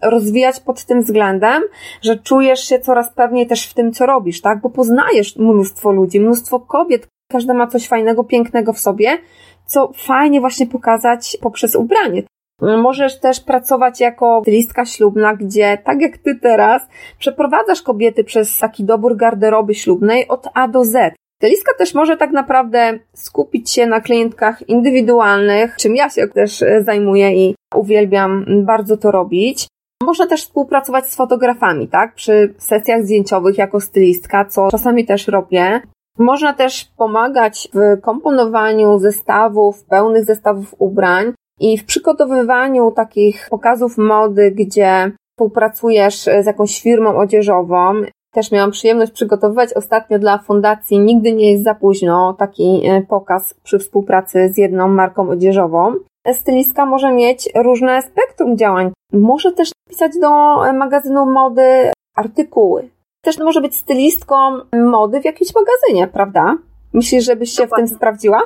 rozwijać 0.02 0.60
pod 0.60 0.84
tym 0.84 1.00
względem, 1.00 1.62
że 2.02 2.16
czujesz 2.16 2.60
się 2.60 2.78
coraz 2.78 3.12
pewniej 3.12 3.46
też 3.46 3.66
w 3.66 3.74
tym, 3.74 3.92
co 3.92 4.06
robisz, 4.06 4.40
tak? 4.40 4.60
Bo 4.60 4.70
poznajesz 4.70 5.36
mnóstwo 5.36 5.92
ludzi, 5.92 6.20
mnóstwo 6.20 6.60
kobiet, 6.60 7.06
każda 7.32 7.54
ma 7.54 7.66
coś 7.66 7.88
fajnego, 7.88 8.24
pięknego 8.24 8.72
w 8.72 8.78
sobie, 8.78 9.18
co 9.66 9.92
fajnie 9.94 10.40
właśnie 10.40 10.66
pokazać 10.66 11.38
poprzez 11.42 11.76
ubranie. 11.76 12.22
Możesz 12.60 13.20
też 13.20 13.40
pracować 13.40 14.00
jako 14.00 14.40
stylistka 14.42 14.84
ślubna, 14.84 15.36
gdzie 15.36 15.78
tak 15.84 16.00
jak 16.00 16.18
ty 16.18 16.38
teraz 16.42 16.82
przeprowadzasz 17.18 17.82
kobiety 17.82 18.24
przez 18.24 18.58
taki 18.58 18.84
dobór 18.84 19.16
garderoby 19.16 19.74
ślubnej 19.74 20.28
od 20.28 20.48
A 20.54 20.68
do 20.68 20.84
Z. 20.84 21.14
Stylistka 21.40 21.74
też 21.78 21.94
może 21.94 22.16
tak 22.16 22.30
naprawdę 22.30 22.98
skupić 23.14 23.70
się 23.70 23.86
na 23.86 24.00
klientkach 24.00 24.68
indywidualnych, 24.68 25.76
czym 25.76 25.96
ja 25.96 26.10
się 26.10 26.28
też 26.28 26.62
e, 26.62 26.82
zajmuję 26.82 27.46
i 27.46 27.54
uwielbiam 27.74 28.44
bardzo 28.64 28.96
to 28.96 29.10
robić. 29.10 29.68
Można 30.02 30.26
też 30.26 30.42
współpracować 30.42 31.06
z 31.06 31.14
fotografami, 31.14 31.88
tak? 31.88 32.14
Przy 32.14 32.54
sesjach 32.58 33.04
zdjęciowych 33.04 33.58
jako 33.58 33.80
stylistka, 33.80 34.44
co 34.44 34.70
czasami 34.70 35.06
też 35.06 35.28
robię. 35.28 35.80
Można 36.18 36.52
też 36.52 36.84
pomagać 36.96 37.68
w 37.74 38.00
komponowaniu 38.00 38.98
zestawów, 38.98 39.84
pełnych 39.84 40.24
zestawów 40.24 40.74
ubrań 40.78 41.32
i 41.60 41.78
w 41.78 41.84
przygotowywaniu 41.84 42.90
takich 42.90 43.46
pokazów 43.50 43.98
mody, 43.98 44.50
gdzie 44.50 45.12
współpracujesz 45.32 46.22
z 46.22 46.46
jakąś 46.46 46.82
firmą 46.82 47.16
odzieżową 47.16 48.02
też 48.32 48.50
miałam 48.50 48.70
przyjemność 48.70 49.12
przygotowywać 49.12 49.72
ostatnio 49.72 50.18
dla 50.18 50.38
fundacji 50.38 50.98
Nigdy 50.98 51.32
nie 51.32 51.50
jest 51.52 51.64
za 51.64 51.74
późno 51.74 52.32
taki 52.38 52.82
e, 52.86 53.02
pokaz 53.02 53.54
przy 53.62 53.78
współpracy 53.78 54.52
z 54.52 54.58
jedną 54.58 54.88
marką 54.88 55.30
odzieżową. 55.30 55.94
Stylistka 56.32 56.86
może 56.86 57.12
mieć 57.12 57.48
różne 57.54 58.02
spektrum 58.02 58.56
działań. 58.56 58.92
Może 59.12 59.52
też 59.52 59.70
pisać 59.88 60.12
do 60.20 60.28
magazynu 60.72 61.26
mody 61.26 61.90
artykuły. 62.16 62.88
Też 63.24 63.38
może 63.38 63.60
być 63.60 63.76
stylistką 63.76 64.34
mody 64.72 65.20
w 65.20 65.24
jakimś 65.24 65.50
magazynie, 65.54 66.08
prawda? 66.08 66.56
Myślisz, 66.92 67.24
żebyś 67.24 67.52
się 67.52 67.62
Dokładnie. 67.62 67.86
w 67.86 67.88
tym 67.88 67.96
sprawdziła? 67.96 68.42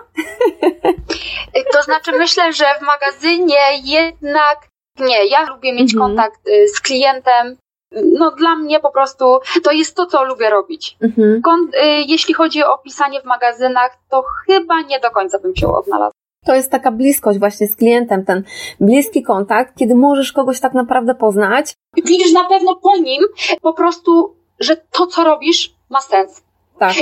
To 1.73 1.83
znaczy, 1.83 2.13
myślę, 2.19 2.53
że 2.53 2.65
w 2.65 2.83
magazynie 2.83 3.57
jednak 3.85 4.69
nie. 5.01 5.27
Ja 5.27 5.43
lubię 5.51 5.73
mieć 5.73 5.95
mhm. 5.95 5.99
kontakt 5.99 6.49
y, 6.49 6.69
z 6.69 6.81
klientem, 6.81 7.57
no 8.03 8.31
dla 8.31 8.57
mnie 8.57 8.81
po 8.81 8.91
prostu 8.91 9.25
to 9.65 9.73
jest 9.73 9.97
to, 9.97 10.07
co 10.07 10.25
lubię 10.25 10.51
robić. 10.51 10.97
Mhm. 11.03 11.43
Kon- 11.43 11.71
y, 11.75 12.05
jeśli 12.07 12.35
chodzi 12.35 12.65
o 12.65 12.79
pisanie 12.79 13.21
w 13.21 13.25
magazynach, 13.25 13.99
to 14.11 14.25
chyba 14.47 14.81
nie 14.81 15.01
do 15.01 15.11
końca 15.11 15.39
bym 15.39 15.57
się 15.57 15.69
odnalazła. 15.69 16.15
To 16.47 16.55
jest 16.55 16.71
taka 16.71 16.91
bliskość 16.91 17.39
właśnie 17.39 17.67
z 17.67 17.77
klientem, 17.77 18.25
ten 18.25 18.45
bliski 18.81 19.23
kontakt, 19.23 19.77
kiedy 19.79 19.95
możesz 19.95 20.33
kogoś 20.33 20.61
tak 20.61 20.75
naprawdę 20.75 21.15
poznać. 21.15 21.75
Widzisz 21.97 22.33
na 22.33 22.45
pewno 22.45 22.77
po 22.77 22.97
nim 22.97 23.23
po 23.63 23.73
prostu, 23.73 24.37
że 24.61 24.77
to, 24.77 25.07
co 25.07 25.25
robisz, 25.25 25.75
ma 25.91 26.01
sens. 26.01 26.43
Tak. 26.79 26.93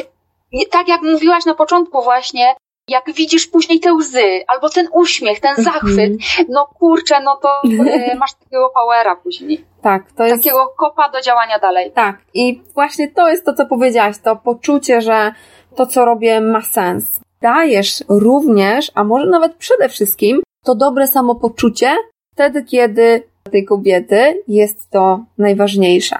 Tak 0.70 0.88
jak 0.88 1.02
mówiłaś 1.02 1.44
na 1.44 1.54
początku 1.54 2.02
właśnie, 2.02 2.54
jak 2.88 3.12
widzisz 3.12 3.46
później 3.46 3.80
te 3.80 3.94
łzy, 3.94 4.40
albo 4.46 4.70
ten 4.70 4.88
uśmiech, 4.92 5.40
ten 5.40 5.54
mhm. 5.58 5.64
zachwyt, 5.64 6.12
no 6.48 6.66
kurczę, 6.66 7.20
no 7.20 7.36
to 7.36 7.48
y, 7.68 8.16
masz 8.20 8.34
takiego 8.34 8.70
powera 8.74 9.16
później. 9.16 9.64
Tak, 9.82 10.12
to 10.12 10.24
jest. 10.24 10.42
Takiego 10.42 10.74
kopa 10.78 11.08
do 11.08 11.20
działania 11.20 11.58
dalej. 11.58 11.92
Tak, 11.92 12.16
i 12.34 12.62
właśnie 12.74 13.08
to 13.08 13.28
jest 13.28 13.44
to, 13.44 13.54
co 13.54 13.66
powiedziałaś, 13.66 14.16
to 14.18 14.36
poczucie, 14.36 15.00
że 15.00 15.32
to, 15.76 15.86
co 15.86 16.04
robię, 16.04 16.40
ma 16.40 16.62
sens. 16.62 17.20
Dajesz 17.40 18.04
również, 18.08 18.92
a 18.94 19.04
może 19.04 19.26
nawet 19.26 19.54
przede 19.54 19.88
wszystkim, 19.88 20.42
to 20.64 20.74
dobre 20.74 21.06
samopoczucie 21.06 21.96
wtedy, 22.32 22.64
kiedy 22.64 23.22
tej 23.50 23.64
kobiety 23.64 24.42
jest 24.48 24.90
to 24.90 25.20
najważniejsze. 25.38 26.16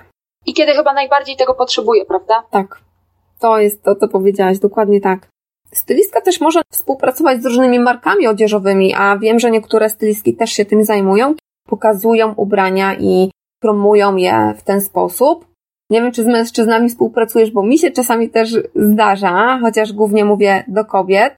I 0.46 0.54
kiedy 0.54 0.72
chyba 0.72 0.92
najbardziej 0.92 1.36
tego 1.36 1.54
potrzebuje, 1.54 2.04
prawda? 2.04 2.42
Tak. 2.50 2.80
To 3.40 3.58
jest 3.58 3.82
to, 3.82 3.96
co 3.96 4.08
powiedziałaś, 4.08 4.58
dokładnie 4.58 5.00
tak. 5.00 5.31
Stylistka 5.74 6.20
też 6.20 6.40
może 6.40 6.62
współpracować 6.70 7.42
z 7.42 7.46
różnymi 7.46 7.78
markami 7.80 8.26
odzieżowymi, 8.26 8.94
a 8.94 9.18
wiem, 9.18 9.40
że 9.40 9.50
niektóre 9.50 9.88
stylistki 9.88 10.36
też 10.36 10.50
się 10.50 10.64
tym 10.64 10.84
zajmują. 10.84 11.34
Pokazują 11.68 12.34
ubrania 12.34 12.94
i 12.94 13.30
promują 13.60 14.16
je 14.16 14.54
w 14.58 14.62
ten 14.62 14.80
sposób. 14.80 15.46
Nie 15.90 16.02
wiem, 16.02 16.12
czy 16.12 16.24
z 16.24 16.26
mężczyznami 16.26 16.88
współpracujesz, 16.88 17.50
bo 17.50 17.62
mi 17.62 17.78
się 17.78 17.90
czasami 17.90 18.30
też 18.30 18.58
zdarza, 18.74 19.58
chociaż 19.62 19.92
głównie 19.92 20.24
mówię 20.24 20.64
do 20.68 20.84
kobiet. 20.84 21.34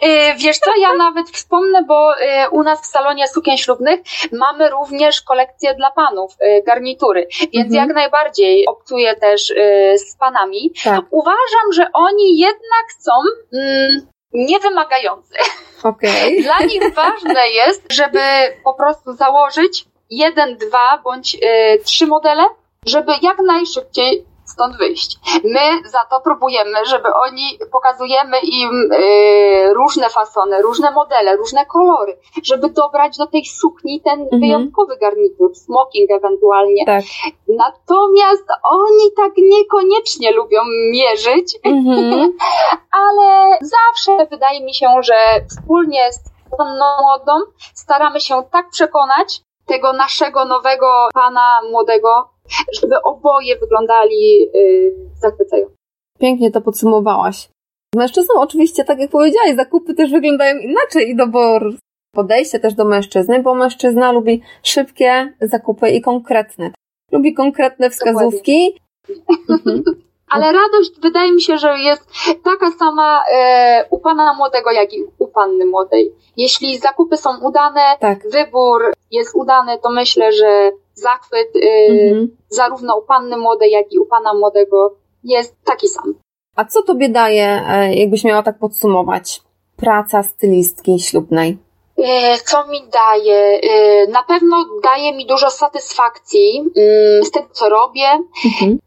E, 0.00 0.34
wiesz 0.36 0.58
co, 0.58 0.70
ja 0.80 0.94
nawet 0.94 1.30
wspomnę, 1.30 1.82
bo 1.82 2.18
e, 2.18 2.50
u 2.50 2.62
nas 2.62 2.82
w 2.82 2.86
salonie 2.86 3.28
sukien 3.28 3.56
ślubnych 3.56 4.00
mamy 4.32 4.70
również 4.70 5.22
kolekcję 5.22 5.74
dla 5.74 5.90
panów, 5.90 6.36
e, 6.40 6.62
garnitury, 6.62 7.26
więc 7.52 7.66
mhm. 7.66 7.74
jak 7.74 7.96
najbardziej 7.96 8.66
obcuję 8.66 9.16
też 9.16 9.52
z 9.96 10.16
panami. 10.16 10.72
Tak. 10.84 11.00
Uważam, 11.10 11.72
że 11.72 11.86
oni 11.92 12.38
jednak 12.38 12.86
są 12.98 13.12
mm, 13.52 14.06
niewymagający. 14.32 15.34
Okay. 15.82 16.36
Dla 16.42 16.58
nich 16.58 16.94
ważne 16.94 17.48
jest, 17.48 17.82
żeby 17.92 18.20
po 18.64 18.74
prostu 18.74 19.12
założyć 19.12 19.84
jeden, 20.10 20.56
dwa 20.56 20.98
bądź 21.04 21.36
trzy 21.84 22.06
modele, 22.06 22.42
żeby 22.86 23.12
jak 23.22 23.38
najszybciej 23.38 24.24
stąd 24.54 24.76
wyjść. 24.76 25.18
My 25.44 25.88
za 25.90 26.04
to 26.10 26.20
próbujemy, 26.20 26.78
żeby 26.86 27.08
oni, 27.14 27.58
pokazujemy 27.72 28.36
im 28.40 28.92
y, 28.92 29.74
różne 29.74 30.10
fasony, 30.10 30.62
różne 30.62 30.90
modele, 30.90 31.36
różne 31.36 31.66
kolory, 31.66 32.18
żeby 32.42 32.68
dobrać 32.70 33.16
do 33.18 33.26
tej 33.26 33.44
sukni 33.44 34.00
ten 34.00 34.20
mhm. 34.20 34.40
wyjątkowy 34.40 34.96
garnitur, 34.96 35.54
smoking 35.54 36.10
ewentualnie. 36.10 36.86
Tak. 36.86 37.04
Natomiast 37.48 38.48
oni 38.62 39.12
tak 39.16 39.32
niekoniecznie 39.36 40.32
lubią 40.32 40.60
mierzyć, 40.92 41.58
mhm. 41.64 42.32
ale 43.04 43.58
zawsze 43.60 44.26
wydaje 44.30 44.64
mi 44.64 44.74
się, 44.74 44.88
że 45.02 45.14
wspólnie 45.50 46.12
z 46.12 46.24
tą 46.58 46.64
młodą 46.64 47.32
staramy 47.74 48.20
się 48.20 48.42
tak 48.52 48.70
przekonać 48.70 49.40
tego 49.66 49.92
naszego 49.92 50.44
nowego 50.44 51.08
pana 51.14 51.60
młodego, 51.70 52.33
żeby 52.82 53.02
oboje 53.02 53.58
wyglądali 53.58 54.40
yy, 54.54 54.94
zachwycająco. 55.20 55.74
Pięknie 56.18 56.50
to 56.50 56.60
podsumowałaś. 56.60 57.48
Z 57.94 57.98
mężczyzną 57.98 58.34
oczywiście, 58.40 58.84
tak 58.84 58.98
jak 58.98 59.10
powiedziałaś, 59.10 59.56
zakupy 59.56 59.94
też 59.94 60.10
wyglądają 60.10 60.58
inaczej 60.58 61.10
i 61.10 61.16
dobór 61.16 61.74
podejście 62.14 62.60
też 62.60 62.74
do 62.74 62.84
mężczyzny, 62.84 63.42
bo 63.42 63.54
mężczyzna 63.54 64.12
lubi 64.12 64.42
szybkie 64.62 65.34
zakupy 65.40 65.90
i 65.90 66.00
konkretne. 66.00 66.70
Lubi 67.12 67.34
konkretne 67.34 67.90
wskazówki. 67.90 68.78
Ale 70.28 70.52
radość 70.52 71.00
wydaje 71.00 71.32
mi 71.32 71.42
się, 71.42 71.58
że 71.58 71.78
jest 71.78 72.10
taka 72.44 72.70
sama 72.70 73.24
e, 73.32 73.86
u 73.90 73.98
pana 73.98 74.34
młodego, 74.34 74.70
jak 74.70 74.92
i 74.92 75.04
u 75.18 75.28
panny 75.28 75.66
młodej. 75.66 76.12
Jeśli 76.36 76.78
zakupy 76.78 77.16
są 77.16 77.40
udane, 77.40 77.96
tak. 78.00 78.30
wybór 78.30 78.92
jest 79.10 79.34
udany, 79.34 79.78
to 79.78 79.90
myślę, 79.90 80.32
że 80.32 80.70
zachwyt 80.94 81.56
y, 81.56 81.60
mhm. 81.90 82.36
zarówno 82.48 82.96
u 82.96 83.02
panny 83.02 83.36
młodej, 83.36 83.70
jak 83.70 83.92
i 83.92 83.98
u 83.98 84.06
pana 84.06 84.34
młodego 84.34 84.94
jest 85.24 85.56
taki 85.64 85.88
sam. 85.88 86.14
A 86.56 86.64
co 86.64 86.82
tobie 86.82 87.08
daje, 87.08 87.62
e, 87.68 87.94
jakbyś 87.94 88.24
miała 88.24 88.42
tak 88.42 88.58
podsumować, 88.58 89.42
praca 89.76 90.22
stylistki 90.22 91.00
ślubnej? 91.00 91.58
E, 91.98 92.38
co 92.38 92.66
mi 92.66 92.78
daje? 92.92 93.60
E, 93.62 94.06
na 94.06 94.22
pewno 94.22 94.64
daje 94.82 95.16
mi 95.16 95.26
dużo 95.26 95.50
satysfakcji 95.50 96.58
mm, 96.58 97.24
z 97.24 97.30
tego, 97.30 97.48
co 97.52 97.68
robię. 97.68 98.06
Mhm. 98.44 98.78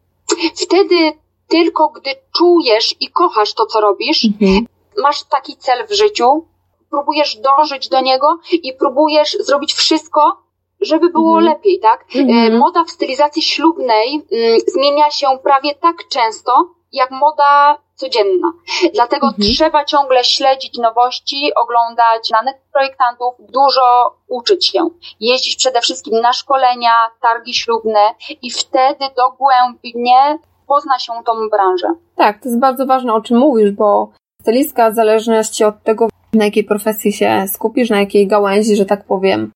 Wtedy 0.56 1.14
tylko 1.48 1.90
gdy 1.90 2.12
czujesz 2.38 2.96
i 3.00 3.12
kochasz 3.12 3.54
to, 3.54 3.66
co 3.66 3.82
robisz, 3.82 4.26
mhm. 4.26 4.68
masz 4.98 5.24
taki 5.24 5.58
cel 5.58 5.88
w 5.88 5.94
życiu, 5.94 6.46
próbujesz 6.90 7.36
dążyć 7.36 7.90
do 7.90 8.02
niego 8.02 8.40
i 8.52 8.74
próbujesz 8.74 9.38
zrobić 9.40 9.74
wszystko, 9.74 10.38
żeby 10.82 11.10
było 11.10 11.38
mhm. 11.38 11.46
lepiej, 11.46 11.80
tak? 11.80 12.06
Mhm. 12.16 12.58
Moda 12.58 12.84
w 12.84 12.92
stylizacji 12.92 13.42
ślubnej 13.42 14.26
mm, 14.32 14.60
zmienia 14.68 15.12
się 15.12 15.28
prawie 15.44 15.76
tak 15.76 15.96
często, 16.10 16.70
jak 16.92 17.12
moda 17.12 17.78
codzienna. 17.96 18.52
Dlatego 18.94 19.28
mhm. 19.28 19.54
trzeba 19.56 19.86
ciągle 19.86 20.24
śledzić 20.24 20.78
nowości, 20.78 21.52
oglądać 21.56 22.30
danych 22.32 22.56
projektantów, 22.74 23.36
dużo 23.40 24.16
uczyć 24.28 24.68
się, 24.68 24.90
jeździć 25.20 25.56
przede 25.56 25.82
wszystkim 25.82 26.22
na 26.22 26.34
szkolenia, 26.34 27.10
targi 27.22 27.54
ślubne 27.54 28.16
i 28.42 28.52
wtedy 28.52 29.06
dogłębnie 29.18 30.40
pozna 30.68 31.00
się 31.00 31.14
tą 31.26 31.34
branżę. 31.52 31.88
Tak, 32.16 32.42
to 32.42 32.50
jest 32.50 32.60
bardzo 32.60 32.86
ważne, 32.86 33.14
o 33.14 33.22
czym 33.22 33.38
mówisz, 33.38 33.72
bo 33.72 34.12
stylistka 34.42 34.92
w 34.92 34.96
zależności 34.96 35.64
od 35.64 35.84
tego, 35.84 36.08
na 36.34 36.46
jakiej 36.46 36.64
profesji 36.64 37.14
się 37.14 37.46
skupisz, 37.48 37.90
na 37.90 38.00
jakiej 38.00 38.28
gałęzi, 38.28 38.76
że 38.76 38.86
tak 38.86 39.04
powiem, 39.06 39.52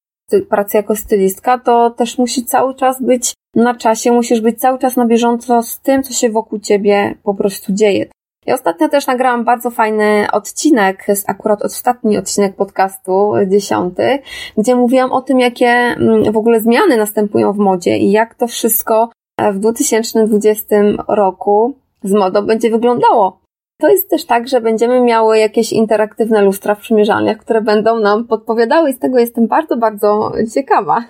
pracy 0.50 0.78
jako 0.78 0.96
stylistka, 0.96 1.58
to 1.58 1.90
też 1.90 2.18
musi 2.18 2.46
cały 2.46 2.76
czas 2.76 3.02
być 3.02 3.34
na 3.56 3.76
czasie, 3.76 4.12
musisz 4.12 4.42
być 4.42 4.60
cały 4.60 4.80
czas 4.80 4.96
na 4.96 5.06
bieżąco 5.06 5.64
z 5.64 5.80
tym, 5.80 6.04
co 6.04 6.14
się 6.14 6.30
wokół 6.30 6.60
ciebie 6.60 7.16
po 7.24 7.34
prostu 7.34 7.74
dzieje. 7.74 8.06
Ja 8.46 8.54
ostatnio 8.54 8.90
też 8.90 9.08
nagrałam 9.08 9.44
bardzo 9.44 9.70
fajny 9.70 10.28
odcinek, 10.32 11.04
jest 11.08 11.30
akurat 11.30 11.62
ostatni 11.62 12.18
odcinek 12.18 12.56
podcastu, 12.56 13.34
dziesiąty, 13.48 14.20
gdzie 14.58 14.76
mówiłam 14.76 15.12
o 15.12 15.22
tym, 15.22 15.40
jakie 15.40 15.68
mm, 15.68 16.32
w 16.32 16.38
ogóle 16.38 16.60
zmiany 16.60 16.98
następują 16.98 17.54
w 17.54 17.58
modzie 17.58 17.98
i 17.98 18.12
jak 18.12 18.36
to 18.36 18.48
wszystko 18.48 19.10
w 19.54 19.60
2020 19.60 20.76
roku 21.08 21.76
z 22.04 22.12
modą 22.12 22.46
będzie 22.46 22.70
wyglądało. 22.70 23.42
To 23.82 23.90
jest 23.90 24.10
też 24.10 24.26
tak, 24.26 24.48
że 24.48 24.62
będziemy 24.62 25.02
miały 25.02 25.38
jakieś 25.38 25.74
interaktywne 25.74 26.42
lustra 26.42 26.76
w 26.76 26.80
przymierzalniach, 26.80 27.38
które 27.38 27.62
będą 27.62 28.00
nam 28.00 28.28
podpowiadały 28.28 28.90
i 28.90 28.94
z 28.94 29.00
tego 29.00 29.20
jestem 29.20 29.48
bardzo, 29.48 29.78
bardzo 29.78 30.32
ciekawa. 30.54 31.04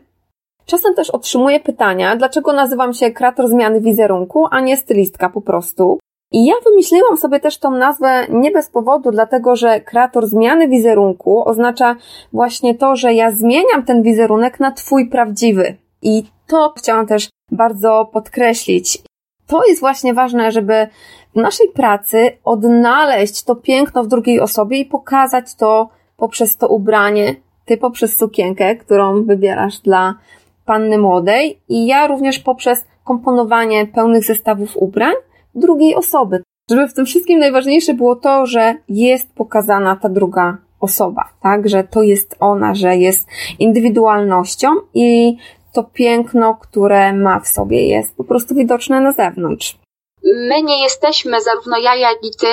Czasem 0.66 0.94
też 0.94 1.10
otrzymuję 1.10 1.60
pytania, 1.60 2.16
dlaczego 2.16 2.52
nazywam 2.52 2.94
się 2.94 3.10
kreator 3.10 3.48
zmiany 3.48 3.80
wizerunku, 3.80 4.46
a 4.50 4.60
nie 4.60 4.76
stylistka 4.76 5.28
po 5.28 5.40
prostu. 5.40 5.98
I 6.32 6.46
ja 6.46 6.54
wymyśliłam 6.64 7.16
sobie 7.16 7.40
też 7.40 7.58
tą 7.58 7.70
nazwę 7.70 8.26
nie 8.28 8.50
bez 8.50 8.70
powodu, 8.70 9.10
dlatego 9.10 9.56
że 9.56 9.80
kreator 9.80 10.26
zmiany 10.26 10.68
wizerunku 10.68 11.48
oznacza 11.48 11.96
właśnie 12.32 12.74
to, 12.74 12.96
że 12.96 13.14
ja 13.14 13.30
zmieniam 13.30 13.84
ten 13.84 14.02
wizerunek 14.02 14.60
na 14.60 14.72
twój 14.72 15.08
prawdziwy. 15.08 15.76
I 16.02 16.22
to 16.46 16.72
chciałam 16.76 17.06
też 17.06 17.28
bardzo 17.52 18.10
podkreślić. 18.12 18.98
To 19.46 19.66
jest 19.66 19.80
właśnie 19.80 20.14
ważne, 20.14 20.52
żeby 20.52 20.86
w 21.36 21.36
naszej 21.36 21.68
pracy 21.68 22.30
odnaleźć 22.44 23.42
to 23.42 23.56
piękno 23.56 24.04
w 24.04 24.08
drugiej 24.08 24.40
osobie 24.40 24.78
i 24.78 24.84
pokazać 24.84 25.54
to 25.54 25.88
poprzez 26.16 26.56
to 26.56 26.68
ubranie, 26.68 27.34
ty 27.64 27.76
poprzez 27.76 28.16
sukienkę, 28.16 28.76
którą 28.76 29.24
wybierasz 29.24 29.78
dla 29.78 30.14
panny 30.64 30.98
młodej 30.98 31.58
i 31.68 31.86
ja 31.86 32.06
również 32.06 32.38
poprzez 32.38 32.84
komponowanie 33.04 33.86
pełnych 33.86 34.24
zestawów 34.24 34.76
ubrań 34.76 35.14
drugiej 35.54 35.94
osoby. 35.94 36.42
Żeby 36.70 36.88
w 36.88 36.94
tym 36.94 37.06
wszystkim 37.06 37.38
najważniejsze 37.38 37.94
było 37.94 38.16
to, 38.16 38.46
że 38.46 38.74
jest 38.88 39.34
pokazana 39.34 39.96
ta 39.96 40.08
druga 40.08 40.58
osoba, 40.80 41.28
tak? 41.42 41.68
Że 41.68 41.84
to 41.84 42.02
jest 42.02 42.36
ona, 42.40 42.74
że 42.74 42.96
jest 42.96 43.28
indywidualnością 43.58 44.68
i 44.94 45.36
to 45.72 45.84
piękno, 45.84 46.54
które 46.54 47.12
ma 47.12 47.40
w 47.40 47.48
sobie, 47.48 47.88
jest 47.88 48.16
po 48.16 48.24
prostu 48.24 48.54
widoczne 48.54 49.00
na 49.00 49.12
zewnątrz. 49.12 49.78
My 50.24 50.62
nie 50.62 50.82
jesteśmy, 50.82 51.42
zarówno 51.42 51.78
ja, 51.78 51.94
jak 51.94 52.18
i 52.22 52.30
ty, 52.40 52.46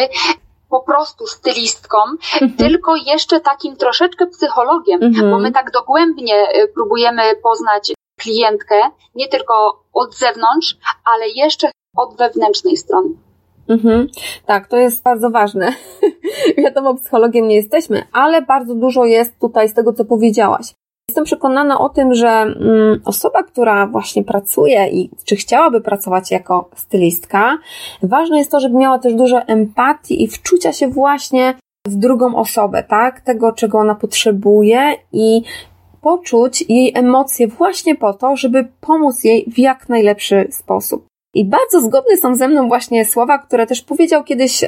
po 0.70 0.82
prostu 0.82 1.28
stylistką, 1.28 1.98
mhm. 2.34 2.54
tylko 2.58 2.96
jeszcze 2.96 3.40
takim 3.40 3.76
troszeczkę 3.76 4.28
psychologiem, 4.28 5.04
mhm. 5.04 5.32
bo 5.32 5.40
my 5.40 5.52
tak 5.52 5.72
dogłębnie 5.72 6.44
y, 6.64 6.68
próbujemy 6.74 7.22
poznać 7.44 7.94
klientkę, 8.20 8.76
nie 9.16 9.28
tylko 9.28 9.84
od 9.94 10.16
zewnątrz, 10.16 10.78
ale 11.06 11.30
jeszcze 11.30 11.72
od 11.98 12.18
wewnętrznej 12.18 12.78
strony. 12.78 13.10
Mhm. 13.70 14.08
Tak, 14.46 14.68
to 14.68 14.78
jest 14.78 15.04
bardzo 15.04 15.30
ważne. 15.30 15.74
Wiadomo, 16.64 16.96
psychologiem 16.96 17.48
nie 17.48 17.56
jesteśmy, 17.56 18.04
ale 18.12 18.42
bardzo 18.42 18.76
dużo 18.76 19.06
jest 19.06 19.40
tutaj 19.40 19.70
z 19.70 19.74
tego, 19.74 19.94
co 19.94 20.06
powiedziałaś. 20.06 20.74
Jestem 21.18 21.38
przekonana 21.38 21.80
o 21.80 21.90
tym, 21.90 22.14
że 22.14 22.30
mm, 22.30 23.02
osoba, 23.06 23.44
która 23.44 23.88
właśnie 23.88 24.24
pracuje 24.24 24.88
i 24.88 25.10
czy 25.26 25.36
chciałaby 25.36 25.82
pracować 25.82 26.32
jako 26.32 26.70
stylistka, 26.76 27.58
ważne 28.04 28.38
jest 28.38 28.52
to, 28.52 28.60
żeby 28.60 28.78
miała 28.78 29.00
też 29.00 29.14
dużo 29.14 29.42
empatii 29.42 30.24
i 30.24 30.28
wczucia 30.28 30.74
się 30.74 30.88
właśnie 30.88 31.54
w 31.88 31.96
drugą 31.96 32.36
osobę, 32.36 32.84
tak? 32.84 33.22
Tego, 33.22 33.52
czego 33.52 33.80
ona 33.80 33.96
potrzebuje 33.96 34.94
i 35.14 35.42
poczuć 36.02 36.66
jej 36.70 36.92
emocje 36.96 37.48
właśnie 37.48 37.96
po 37.96 38.14
to, 38.14 38.36
żeby 38.36 38.68
pomóc 38.82 39.24
jej 39.24 39.46
w 39.52 39.60
jak 39.60 39.90
najlepszy 39.90 40.48
sposób. 40.52 41.06
I 41.36 41.46
bardzo 41.46 41.82
zgodne 41.82 42.18
są 42.18 42.36
ze 42.36 42.48
mną 42.48 42.68
właśnie 42.68 43.06
słowa, 43.06 43.38
które 43.38 43.68
też 43.68 43.82
powiedział 43.82 44.24
kiedyś 44.24 44.64
e, 44.64 44.68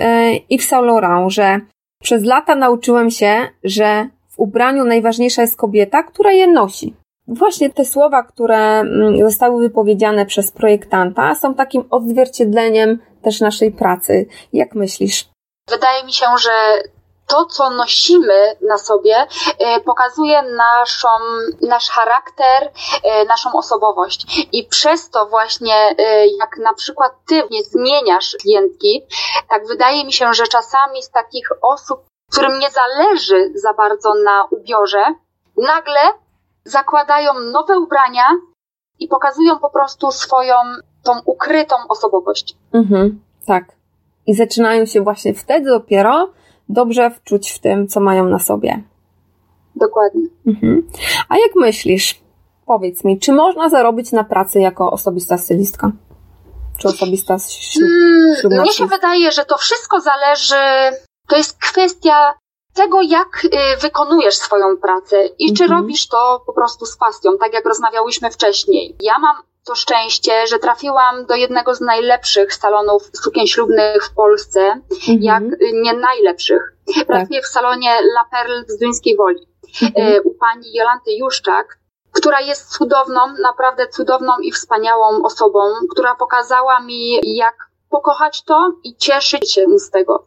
Yves 0.50 0.68
Saint 0.68 0.86
Laurent, 0.86 1.32
że 1.32 1.60
przez 2.04 2.24
lata 2.24 2.56
nauczyłem 2.56 3.10
się, 3.10 3.36
że 3.64 4.10
ubraniu 4.40 4.86
najważniejsza 4.86 5.42
jest 5.42 5.58
kobieta, 5.58 6.04
która 6.04 6.32
je 6.32 6.48
nosi. 6.48 6.96
Właśnie 7.28 7.70
te 7.70 7.86
słowa, 7.86 8.24
które 8.24 8.80
mm, 8.80 9.30
zostały 9.30 9.62
wypowiedziane 9.62 10.26
przez 10.26 10.52
projektanta, 10.52 11.36
są 11.36 11.56
takim 11.56 11.84
odzwierciedleniem 11.90 13.00
też 13.22 13.42
naszej 13.42 13.72
pracy. 13.72 14.28
Jak 14.54 14.76
myślisz? 14.76 15.30
Wydaje 15.70 16.04
mi 16.04 16.14
się, 16.14 16.26
że 16.40 16.52
to, 17.30 17.46
co 17.46 17.70
nosimy 17.70 18.56
na 18.62 18.78
sobie, 18.78 19.28
e, 19.60 19.80
pokazuje 19.80 20.42
naszą, 20.42 21.08
nasz 21.62 21.90
charakter, 21.90 22.72
e, 23.04 23.26
naszą 23.26 23.50
osobowość. 23.54 24.48
I 24.52 24.68
przez 24.68 25.10
to 25.10 25.26
właśnie, 25.26 25.76
e, 25.98 26.28
jak 26.28 26.58
na 26.58 26.74
przykład 26.74 27.12
ty 27.28 27.44
nie 27.52 27.64
zmieniasz 27.64 28.36
klientki, 28.42 29.06
tak 29.50 29.68
wydaje 29.68 30.06
mi 30.06 30.14
się, 30.14 30.34
że 30.34 30.48
czasami 30.48 31.04
z 31.04 31.12
takich 31.12 31.50
osób, 31.62 32.00
którym 32.32 32.60
nie 32.60 32.68
zależy 32.70 33.52
za 33.56 33.74
bardzo 33.74 34.14
na 34.26 34.46
ubiorze, 34.52 35.04
nagle 35.58 36.00
zakładają 36.64 37.34
nowe 37.34 37.80
ubrania 37.80 38.24
i 39.00 39.08
pokazują 39.08 39.60
po 39.60 39.70
prostu 39.70 40.12
swoją 40.12 40.56
tą 41.04 41.12
ukrytą 41.26 41.76
osobowość. 41.90 42.58
Mhm, 42.74 43.20
tak. 43.46 43.66
I 44.28 44.34
zaczynają 44.34 44.86
się 44.86 45.02
właśnie 45.02 45.34
wtedy 45.34 45.70
dopiero 45.70 46.30
dobrze 46.70 47.12
wczuć 47.12 47.52
w 47.52 47.60
tym, 47.60 47.88
co 47.88 48.00
mają 48.00 48.26
na 48.26 48.40
sobie. 48.40 48.84
Dokładnie. 49.76 50.28
Mhm. 50.48 50.88
A 51.30 51.38
jak 51.38 51.56
myślisz, 51.56 52.22
powiedz 52.66 53.04
mi, 53.04 53.20
czy 53.20 53.32
można 53.32 53.70
zarobić 53.70 54.12
na 54.12 54.24
pracy 54.24 54.60
jako 54.60 54.92
osobista 54.92 55.38
stylistka? 55.38 55.92
Czy 56.80 56.88
osobista 56.88 57.40
ślub, 57.40 57.90
Mnie 58.44 58.72
się 58.72 58.88
wydaje, 58.88 59.32
że 59.32 59.46
to 59.46 59.58
wszystko 59.58 60.02
zależy, 60.02 60.56
to 61.30 61.36
jest 61.36 61.60
kwestia 61.60 62.34
tego, 62.74 63.02
jak 63.02 63.46
y, 63.46 63.78
wykonujesz 63.82 64.36
swoją 64.36 64.78
pracę 64.78 65.26
i 65.26 65.54
czy 65.54 65.64
mhm. 65.64 65.82
robisz 65.82 66.08
to 66.08 66.44
po 66.46 66.54
prostu 66.54 66.86
z 66.86 66.98
pasją, 66.98 67.38
tak 67.38 67.54
jak 67.54 67.66
rozmawiałyśmy 67.66 68.32
wcześniej. 68.32 68.96
Ja 69.02 69.20
mam 69.20 69.36
to 69.66 69.76
szczęście, 69.76 70.48
że 70.48 70.60
trafiłam 70.60 71.26
do 71.26 71.36
jednego 71.36 71.76
z 71.76 71.82
najlepszych 71.82 72.54
salonów 72.54 73.10
sukien 73.24 73.48
ślubnych 73.48 74.06
w 74.06 74.14
Polsce, 74.14 74.60
mhm. 74.62 75.18
jak 75.22 75.44
nie 75.74 75.94
najlepszych. 75.94 76.74
Pracuję 77.08 77.40
tak. 77.40 77.50
w 77.50 77.54
salonie 77.54 77.92
La 78.00 78.26
Perle 78.32 78.64
w 78.64 78.72
Zduńskiej 78.72 79.18
Woli 79.18 79.48
mhm. 79.82 80.14
E, 80.14 80.22
u 80.22 80.34
pani 80.34 80.74
Jolanty 80.74 81.12
Juszczak, 81.12 81.80
która 82.12 82.42
jest 82.42 82.72
cudowną, 82.72 83.20
naprawdę 83.42 83.88
cudowną 83.88 84.32
i 84.44 84.52
wspaniałą 84.52 85.24
osobą, 85.24 85.60
która 85.92 86.16
pokazała 86.16 86.80
mi, 86.80 87.20
jak 87.36 87.69
pokochać 87.90 88.44
to 88.44 88.72
i 88.84 88.96
cieszyć 88.96 89.54
się 89.54 89.66
z 89.80 89.90
tego, 89.90 90.26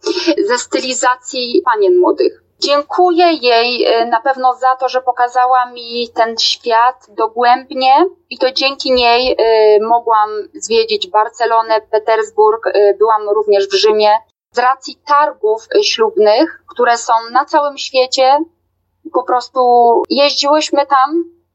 ze 0.49 0.59
stylizacji 0.59 1.63
panien 1.65 1.99
młodych. 1.99 2.43
Dziękuję 2.63 3.33
jej 3.33 3.85
e, 3.85 4.07
na 4.07 4.21
pewno 4.21 4.55
za 4.55 4.77
to, 4.77 4.89
że 4.89 5.03
pokazała 5.03 5.67
mi 5.67 6.09
ten 6.15 6.39
świat 6.39 7.07
dogłębnie 7.09 8.07
i 8.31 8.39
to 8.39 8.53
dzięki 8.53 8.93
niej 8.93 9.37
e, 9.39 9.79
mogłam 9.81 10.31
zwiedzić 10.55 11.09
Barcelonę, 11.09 11.81
Petersburg, 11.81 12.67
e, 12.67 12.95
byłam 12.95 13.29
również 13.29 13.69
w 13.69 13.75
Rzymie. 13.75 14.11
Z 14.51 14.59
racji 14.59 14.97
targów 15.07 15.69
ślubnych, 15.83 16.63
które 16.69 16.97
są 16.97 17.13
na 17.33 17.45
całym 17.45 17.79
świecie, 17.79 18.39
po 19.13 19.23
prostu 19.23 19.61
jeździłyśmy 20.11 20.87
tam 20.87 21.11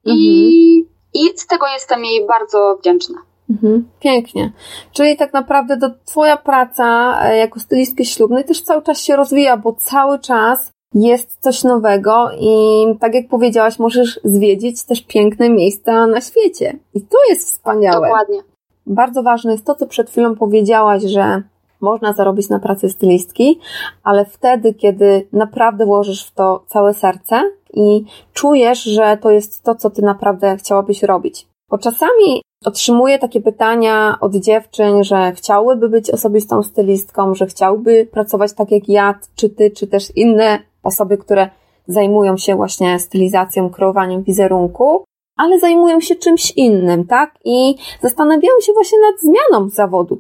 mhm. 0.05 0.17
i, 0.17 0.85
i 1.13 1.37
z 1.37 1.47
tego 1.47 1.67
jestem 1.67 2.05
jej 2.05 2.27
bardzo 2.27 2.75
wdzięczna. 2.79 3.26
Mhm, 3.49 3.87
pięknie. 3.99 4.51
Czyli 4.93 5.17
tak 5.17 5.33
naprawdę 5.33 5.77
to 5.77 5.89
Twoja 6.05 6.37
praca 6.37 7.15
jako 7.33 7.59
stylistki 7.59 8.05
ślubnej 8.05 8.45
też 8.45 8.61
cały 8.61 8.81
czas 8.81 9.01
się 9.01 9.15
rozwija, 9.15 9.57
bo 9.57 9.73
cały 9.73 10.19
czas 10.19 10.71
jest 10.93 11.37
coś 11.39 11.63
nowego 11.63 12.29
i 12.39 12.85
tak 12.99 13.13
jak 13.13 13.27
powiedziałaś, 13.27 13.79
możesz 13.79 14.19
zwiedzić 14.23 14.83
też 14.83 15.01
piękne 15.01 15.49
miejsca 15.49 16.07
na 16.07 16.21
świecie. 16.21 16.79
I 16.93 17.01
to 17.01 17.17
jest 17.29 17.51
wspaniałe. 17.51 18.07
Dokładnie. 18.07 18.41
Bardzo 18.85 19.23
ważne 19.23 19.51
jest 19.51 19.65
to, 19.65 19.75
co 19.75 19.87
przed 19.87 20.09
chwilą 20.09 20.35
powiedziałaś, 20.35 21.03
że 21.03 21.41
można 21.81 22.13
zarobić 22.13 22.49
na 22.49 22.59
pracy 22.59 22.89
stylistki, 22.89 23.59
ale 24.03 24.25
wtedy, 24.25 24.73
kiedy 24.73 25.27
naprawdę 25.33 25.85
włożysz 25.85 26.25
w 26.25 26.33
to 26.33 26.63
całe 26.67 26.93
serce 26.93 27.41
i 27.73 28.05
czujesz, 28.33 28.83
że 28.83 29.17
to 29.21 29.31
jest 29.31 29.63
to, 29.63 29.75
co 29.75 29.89
ty 29.89 30.01
naprawdę 30.01 30.57
chciałabyś 30.57 31.03
robić. 31.03 31.47
Bo 31.69 31.77
czasami 31.77 32.41
otrzymuję 32.65 33.19
takie 33.19 33.41
pytania 33.41 34.17
od 34.21 34.35
dziewczyn, 34.35 35.03
że 35.03 35.31
chciałyby 35.31 35.89
być 35.89 36.09
osobistą 36.09 36.63
stylistką, 36.63 37.35
że 37.35 37.45
chciałyby 37.45 38.07
pracować 38.11 38.53
tak 38.53 38.71
jak 38.71 38.89
ja, 38.89 39.19
czy 39.35 39.49
ty, 39.49 39.71
czy 39.71 39.87
też 39.87 40.15
inne 40.15 40.59
osoby, 40.83 41.17
które 41.17 41.49
zajmują 41.87 42.37
się 42.37 42.55
właśnie 42.55 42.99
stylizacją, 42.99 43.69
kreowaniem 43.69 44.23
wizerunku, 44.23 45.03
ale 45.37 45.59
zajmują 45.59 45.99
się 45.99 46.15
czymś 46.15 46.51
innym, 46.51 47.05
tak? 47.05 47.31
I 47.45 47.75
zastanawiają 48.01 48.53
się 48.61 48.73
właśnie 48.73 48.99
nad 48.99 49.21
zmianą 49.21 49.69
zawodu. 49.69 50.19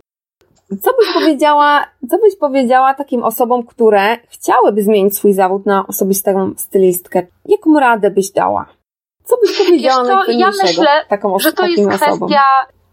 Co 0.69 0.91
byś 0.99 1.13
powiedziała, 1.13 1.85
co 2.09 2.17
byś 2.17 2.35
powiedziała 2.35 2.93
takim 2.93 3.23
osobom, 3.23 3.63
które 3.63 4.17
chciałyby 4.29 4.83
zmienić 4.83 5.15
swój 5.15 5.33
zawód 5.33 5.65
na 5.65 5.87
osobistą 5.87 6.51
stylistkę? 6.57 7.27
Jaką 7.45 7.79
radę 7.79 8.11
byś 8.11 8.31
dała? 8.31 8.76
Co 9.27 9.37
byś 9.37 9.57
powiedziała 9.57 10.03
Wiesz 10.03 10.25
co, 10.25 10.31
ja 10.31 10.51
myślę, 10.63 11.05
taką, 11.09 11.39
że 11.39 11.53
to 11.53 11.65
jest 11.65 11.87
kwestia, 11.87 12.11
osobom? 12.11 12.29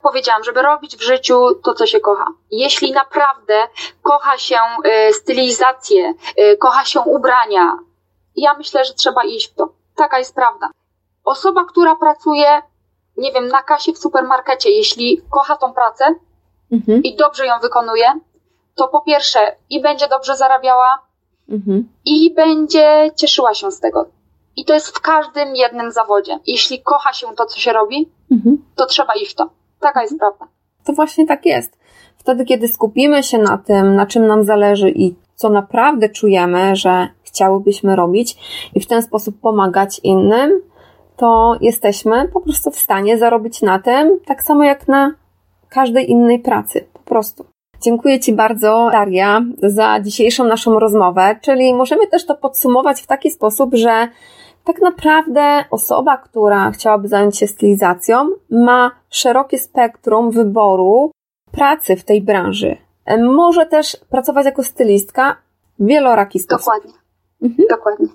powiedziałam, 0.03 0.45
żeby 0.45 0.63
robić 0.63 0.97
w 0.97 1.03
życiu 1.03 1.55
to, 1.63 1.75
co 1.75 1.87
się 1.87 2.01
kocha. 2.01 2.27
Jeśli 2.51 2.93
naprawdę 2.93 3.69
kocha 4.03 4.39
się 4.39 4.57
y, 5.09 5.13
stylizację, 5.13 6.15
y, 6.39 6.57
kocha 6.57 6.85
się 6.85 7.01
ubrania, 7.01 7.79
ja 8.37 8.55
myślę, 8.55 8.85
że 8.85 8.95
trzeba 8.95 9.25
iść 9.25 9.53
w 9.53 9.55
to. 9.55 9.69
Taka 9.97 10.19
jest 10.19 10.35
prawda. 10.35 10.71
Osoba, 11.25 11.65
która 11.65 11.97
pracuje, 11.97 12.63
nie 13.17 13.33
wiem, 13.33 13.49
na 13.49 13.63
kasie 13.63 13.93
w 13.93 13.99
supermarkecie, 13.99 14.71
jeśli 14.71 15.23
kocha 15.31 15.57
tą 15.57 15.73
pracę 15.73 16.15
mhm. 16.73 17.03
i 17.03 17.17
dobrze 17.17 17.47
ją 17.47 17.59
wykonuje, 17.63 18.13
to 18.75 18.89
po 18.89 19.01
pierwsze 19.01 19.57
i 19.71 19.83
będzie 19.83 20.09
dobrze 20.09 20.37
zarabiała, 20.37 20.99
mhm. 21.49 21.89
i 22.05 22.35
będzie 22.35 23.11
cieszyła 23.17 23.55
się 23.55 23.71
z 23.71 23.81
tego. 23.81 24.07
I 24.57 24.65
to 24.65 24.75
jest 24.75 24.89
w 24.89 25.01
każdym 25.01 25.57
jednym 25.57 25.93
zawodzie. 25.93 26.39
Jeśli 26.47 26.83
kocha 26.83 27.13
się 27.13 27.27
to, 27.37 27.47
co 27.47 27.61
się 27.61 27.73
robi, 27.73 28.11
mhm. 28.31 28.65
to 28.77 28.87
trzeba 28.87 29.15
iść 29.15 29.33
w 29.33 29.35
to. 29.35 29.51
Taka 29.81 30.03
jest 30.03 30.19
prawda. 30.19 30.47
To 30.85 30.93
właśnie 30.93 31.27
tak 31.27 31.47
jest. 31.47 31.79
Wtedy, 32.17 32.45
kiedy 32.45 32.69
skupimy 32.69 33.23
się 33.23 33.39
na 33.39 33.59
tym, 33.59 33.95
na 33.95 34.07
czym 34.07 34.27
nam 34.27 34.45
zależy 34.45 34.91
i 34.91 35.15
co 35.35 35.51
naprawdę 35.51 36.09
czujemy, 36.09 36.77
że 36.77 37.09
chciałybyśmy 37.23 37.97
robić 37.97 38.37
i 38.75 38.81
w 38.81 38.87
ten 38.87 39.03
sposób 39.03 39.41
pomagać 39.41 40.01
innym, 40.03 40.63
to 41.17 41.57
jesteśmy 41.61 42.29
po 42.29 42.41
prostu 42.41 42.71
w 42.71 42.79
stanie 42.79 43.19
zarobić 43.19 43.63
na 43.63 43.79
tym, 43.79 44.21
tak 44.27 44.43
samo 44.43 44.65
jak 44.65 44.89
na 44.89 45.15
każdej 45.69 46.11
innej 46.11 46.39
pracy. 46.39 46.87
Po 46.93 46.99
prostu. 46.99 47.45
Dziękuję 47.83 48.21
Ci 48.21 48.33
bardzo, 48.33 48.89
Daria, 48.93 49.43
za 49.63 50.01
dzisiejszą 50.01 50.45
naszą 50.45 50.79
rozmowę, 50.79 51.37
czyli 51.43 51.75
możemy 51.75 52.07
też 52.07 52.27
to 52.27 52.35
podsumować 52.35 53.01
w 53.03 53.07
taki 53.07 53.31
sposób, 53.31 53.75
że 53.75 54.09
tak 54.65 54.81
naprawdę 54.81 55.65
osoba, 55.71 56.17
która 56.17 56.71
chciałaby 56.71 57.09
zająć 57.09 57.39
się 57.39 57.47
stylizacją, 57.47 58.29
ma 58.51 58.91
szerokie 59.11 59.59
spektrum 59.59 60.31
wyboru 60.31 61.11
pracy 61.53 61.97
w 61.97 62.05
tej 62.05 62.23
branży. 62.23 62.77
Może 63.19 63.67
też 63.67 63.97
pracować 64.11 64.47
jako 64.47 64.63
stylistka 64.63 65.37
w 65.79 65.87
wieloraki 65.87 66.39
sposób. 66.39 66.65
Dokładnie. 66.65 66.93
Mhm. 67.43 67.69
Dokładnie. 67.69 68.07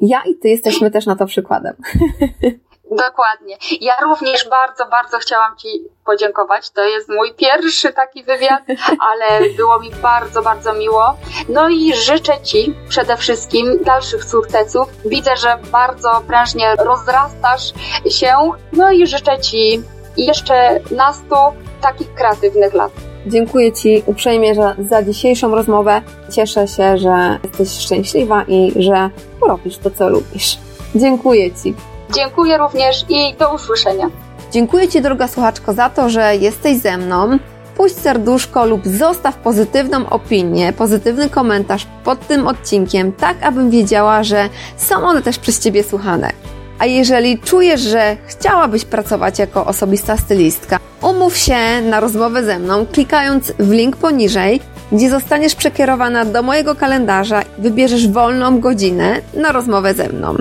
Ja 0.00 0.22
i 0.30 0.34
ty 0.34 0.48
jesteśmy 0.48 0.90
też 0.90 1.06
na 1.06 1.16
to 1.16 1.26
przykładem. 1.26 1.74
Dokładnie. 2.90 3.56
Ja 3.80 3.92
również 4.02 4.48
bardzo, 4.48 4.86
bardzo 4.86 5.18
chciałam 5.18 5.56
Ci 5.56 5.68
podziękować. 6.04 6.70
To 6.70 6.84
jest 6.84 7.08
mój 7.08 7.34
pierwszy 7.34 7.92
taki 7.92 8.24
wywiad, 8.24 8.62
ale 9.10 9.50
było 9.56 9.80
mi 9.80 9.90
bardzo, 9.90 10.42
bardzo 10.42 10.72
miło. 10.72 11.16
No 11.48 11.68
i 11.68 11.94
życzę 11.94 12.40
Ci 12.42 12.74
przede 12.88 13.16
wszystkim 13.16 13.84
dalszych 13.84 14.24
sukcesów. 14.24 14.88
Widzę, 15.04 15.36
że 15.36 15.58
bardzo 15.72 16.22
prężnie 16.26 16.74
rozrastasz 16.74 17.72
się. 18.10 18.34
No 18.72 18.92
i 18.92 19.06
życzę 19.06 19.40
Ci 19.40 19.82
jeszcze 20.16 20.80
nastu 20.90 21.36
takich 21.80 22.14
kreatywnych 22.14 22.74
lat. 22.74 22.92
Dziękuję 23.26 23.72
Ci 23.72 24.02
uprzejmie 24.06 24.54
że 24.54 24.74
za 24.78 25.02
dzisiejszą 25.02 25.54
rozmowę. 25.54 26.02
Cieszę 26.32 26.68
się, 26.68 26.98
że 26.98 27.38
jesteś 27.44 27.84
szczęśliwa 27.84 28.44
i 28.48 28.72
że 28.82 29.10
robisz 29.48 29.78
to, 29.78 29.90
co 29.90 30.08
lubisz. 30.08 30.58
Dziękuję 30.94 31.50
Ci. 31.54 31.74
Dziękuję 32.14 32.58
również 32.58 33.04
i 33.08 33.34
do 33.38 33.54
usłyszenia. 33.54 34.06
Dziękuję 34.52 34.88
Ci, 34.88 35.02
droga 35.02 35.28
słuchaczko, 35.28 35.72
za 35.72 35.90
to, 35.90 36.08
że 36.08 36.36
jesteś 36.36 36.78
ze 36.78 36.96
mną. 36.96 37.38
Puść 37.76 37.96
serduszko 37.96 38.66
lub 38.66 38.86
zostaw 38.86 39.36
pozytywną 39.36 40.08
opinię, 40.08 40.72
pozytywny 40.72 41.30
komentarz 41.30 41.86
pod 42.04 42.26
tym 42.26 42.46
odcinkiem, 42.46 43.12
tak 43.12 43.42
abym 43.42 43.70
wiedziała, 43.70 44.24
że 44.24 44.48
są 44.76 44.96
one 44.96 45.22
też 45.22 45.38
przez 45.38 45.60
Ciebie 45.60 45.84
słuchane. 45.84 46.30
A 46.78 46.86
jeżeli 46.86 47.38
czujesz, 47.38 47.80
że 47.80 48.16
chciałabyś 48.26 48.84
pracować 48.84 49.38
jako 49.38 49.66
osobista 49.66 50.16
stylistka, 50.16 50.78
umów 51.02 51.36
się 51.36 51.82
na 51.82 52.00
rozmowę 52.00 52.44
ze 52.44 52.58
mną, 52.58 52.86
klikając 52.92 53.52
w 53.58 53.70
link 53.70 53.96
poniżej, 53.96 54.60
gdzie 54.92 55.10
zostaniesz 55.10 55.54
przekierowana 55.54 56.24
do 56.24 56.42
mojego 56.42 56.74
kalendarza 56.74 57.42
i 57.42 57.62
wybierzesz 57.62 58.08
wolną 58.08 58.60
godzinę 58.60 59.20
na 59.34 59.52
rozmowę 59.52 59.94
ze 59.94 60.08
mną. 60.08 60.36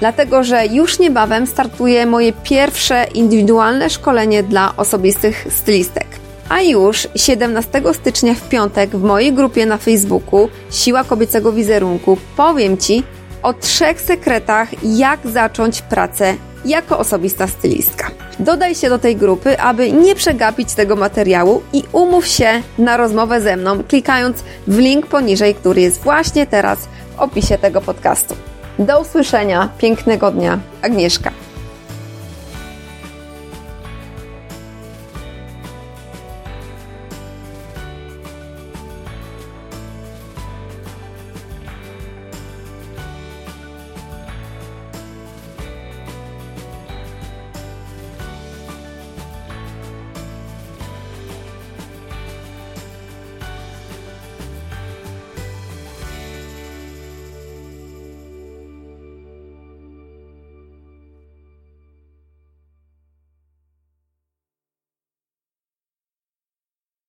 Dlatego, 0.00 0.44
że 0.44 0.66
już 0.66 0.98
niebawem 0.98 1.46
startuje 1.46 2.06
moje 2.06 2.32
pierwsze 2.32 3.06
indywidualne 3.14 3.90
szkolenie 3.90 4.42
dla 4.42 4.76
osobistych 4.76 5.46
stylistek. 5.50 6.06
A 6.48 6.60
już 6.60 7.08
17 7.16 7.82
stycznia 7.92 8.34
w 8.34 8.48
piątek 8.48 8.90
w 8.90 9.02
mojej 9.02 9.32
grupie 9.32 9.66
na 9.66 9.78
Facebooku 9.78 10.48
Siła 10.70 11.04
Kobiecego 11.04 11.52
Wizerunku 11.52 12.18
powiem 12.36 12.76
Ci, 12.78 13.02
o 13.42 13.52
trzech 13.52 14.00
sekretach, 14.00 14.68
jak 14.82 15.20
zacząć 15.24 15.82
pracę 15.82 16.34
jako 16.64 16.98
osobista 16.98 17.46
stylistka. 17.46 18.10
Dodaj 18.38 18.74
się 18.74 18.88
do 18.88 18.98
tej 18.98 19.16
grupy, 19.16 19.60
aby 19.60 19.92
nie 19.92 20.14
przegapić 20.14 20.74
tego 20.74 20.96
materiału 20.96 21.62
i 21.72 21.82
umów 21.92 22.26
się 22.26 22.62
na 22.78 22.96
rozmowę 22.96 23.40
ze 23.40 23.56
mną, 23.56 23.84
klikając 23.88 24.44
w 24.66 24.78
link 24.78 25.06
poniżej, 25.06 25.54
który 25.54 25.80
jest 25.80 26.02
właśnie 26.02 26.46
teraz 26.46 26.78
w 27.16 27.20
opisie 27.20 27.58
tego 27.58 27.80
podcastu. 27.80 28.47
Do 28.78 29.00
usłyszenia, 29.00 29.68
pięknego 29.78 30.30
dnia, 30.30 30.58
Agnieszka. 30.82 31.30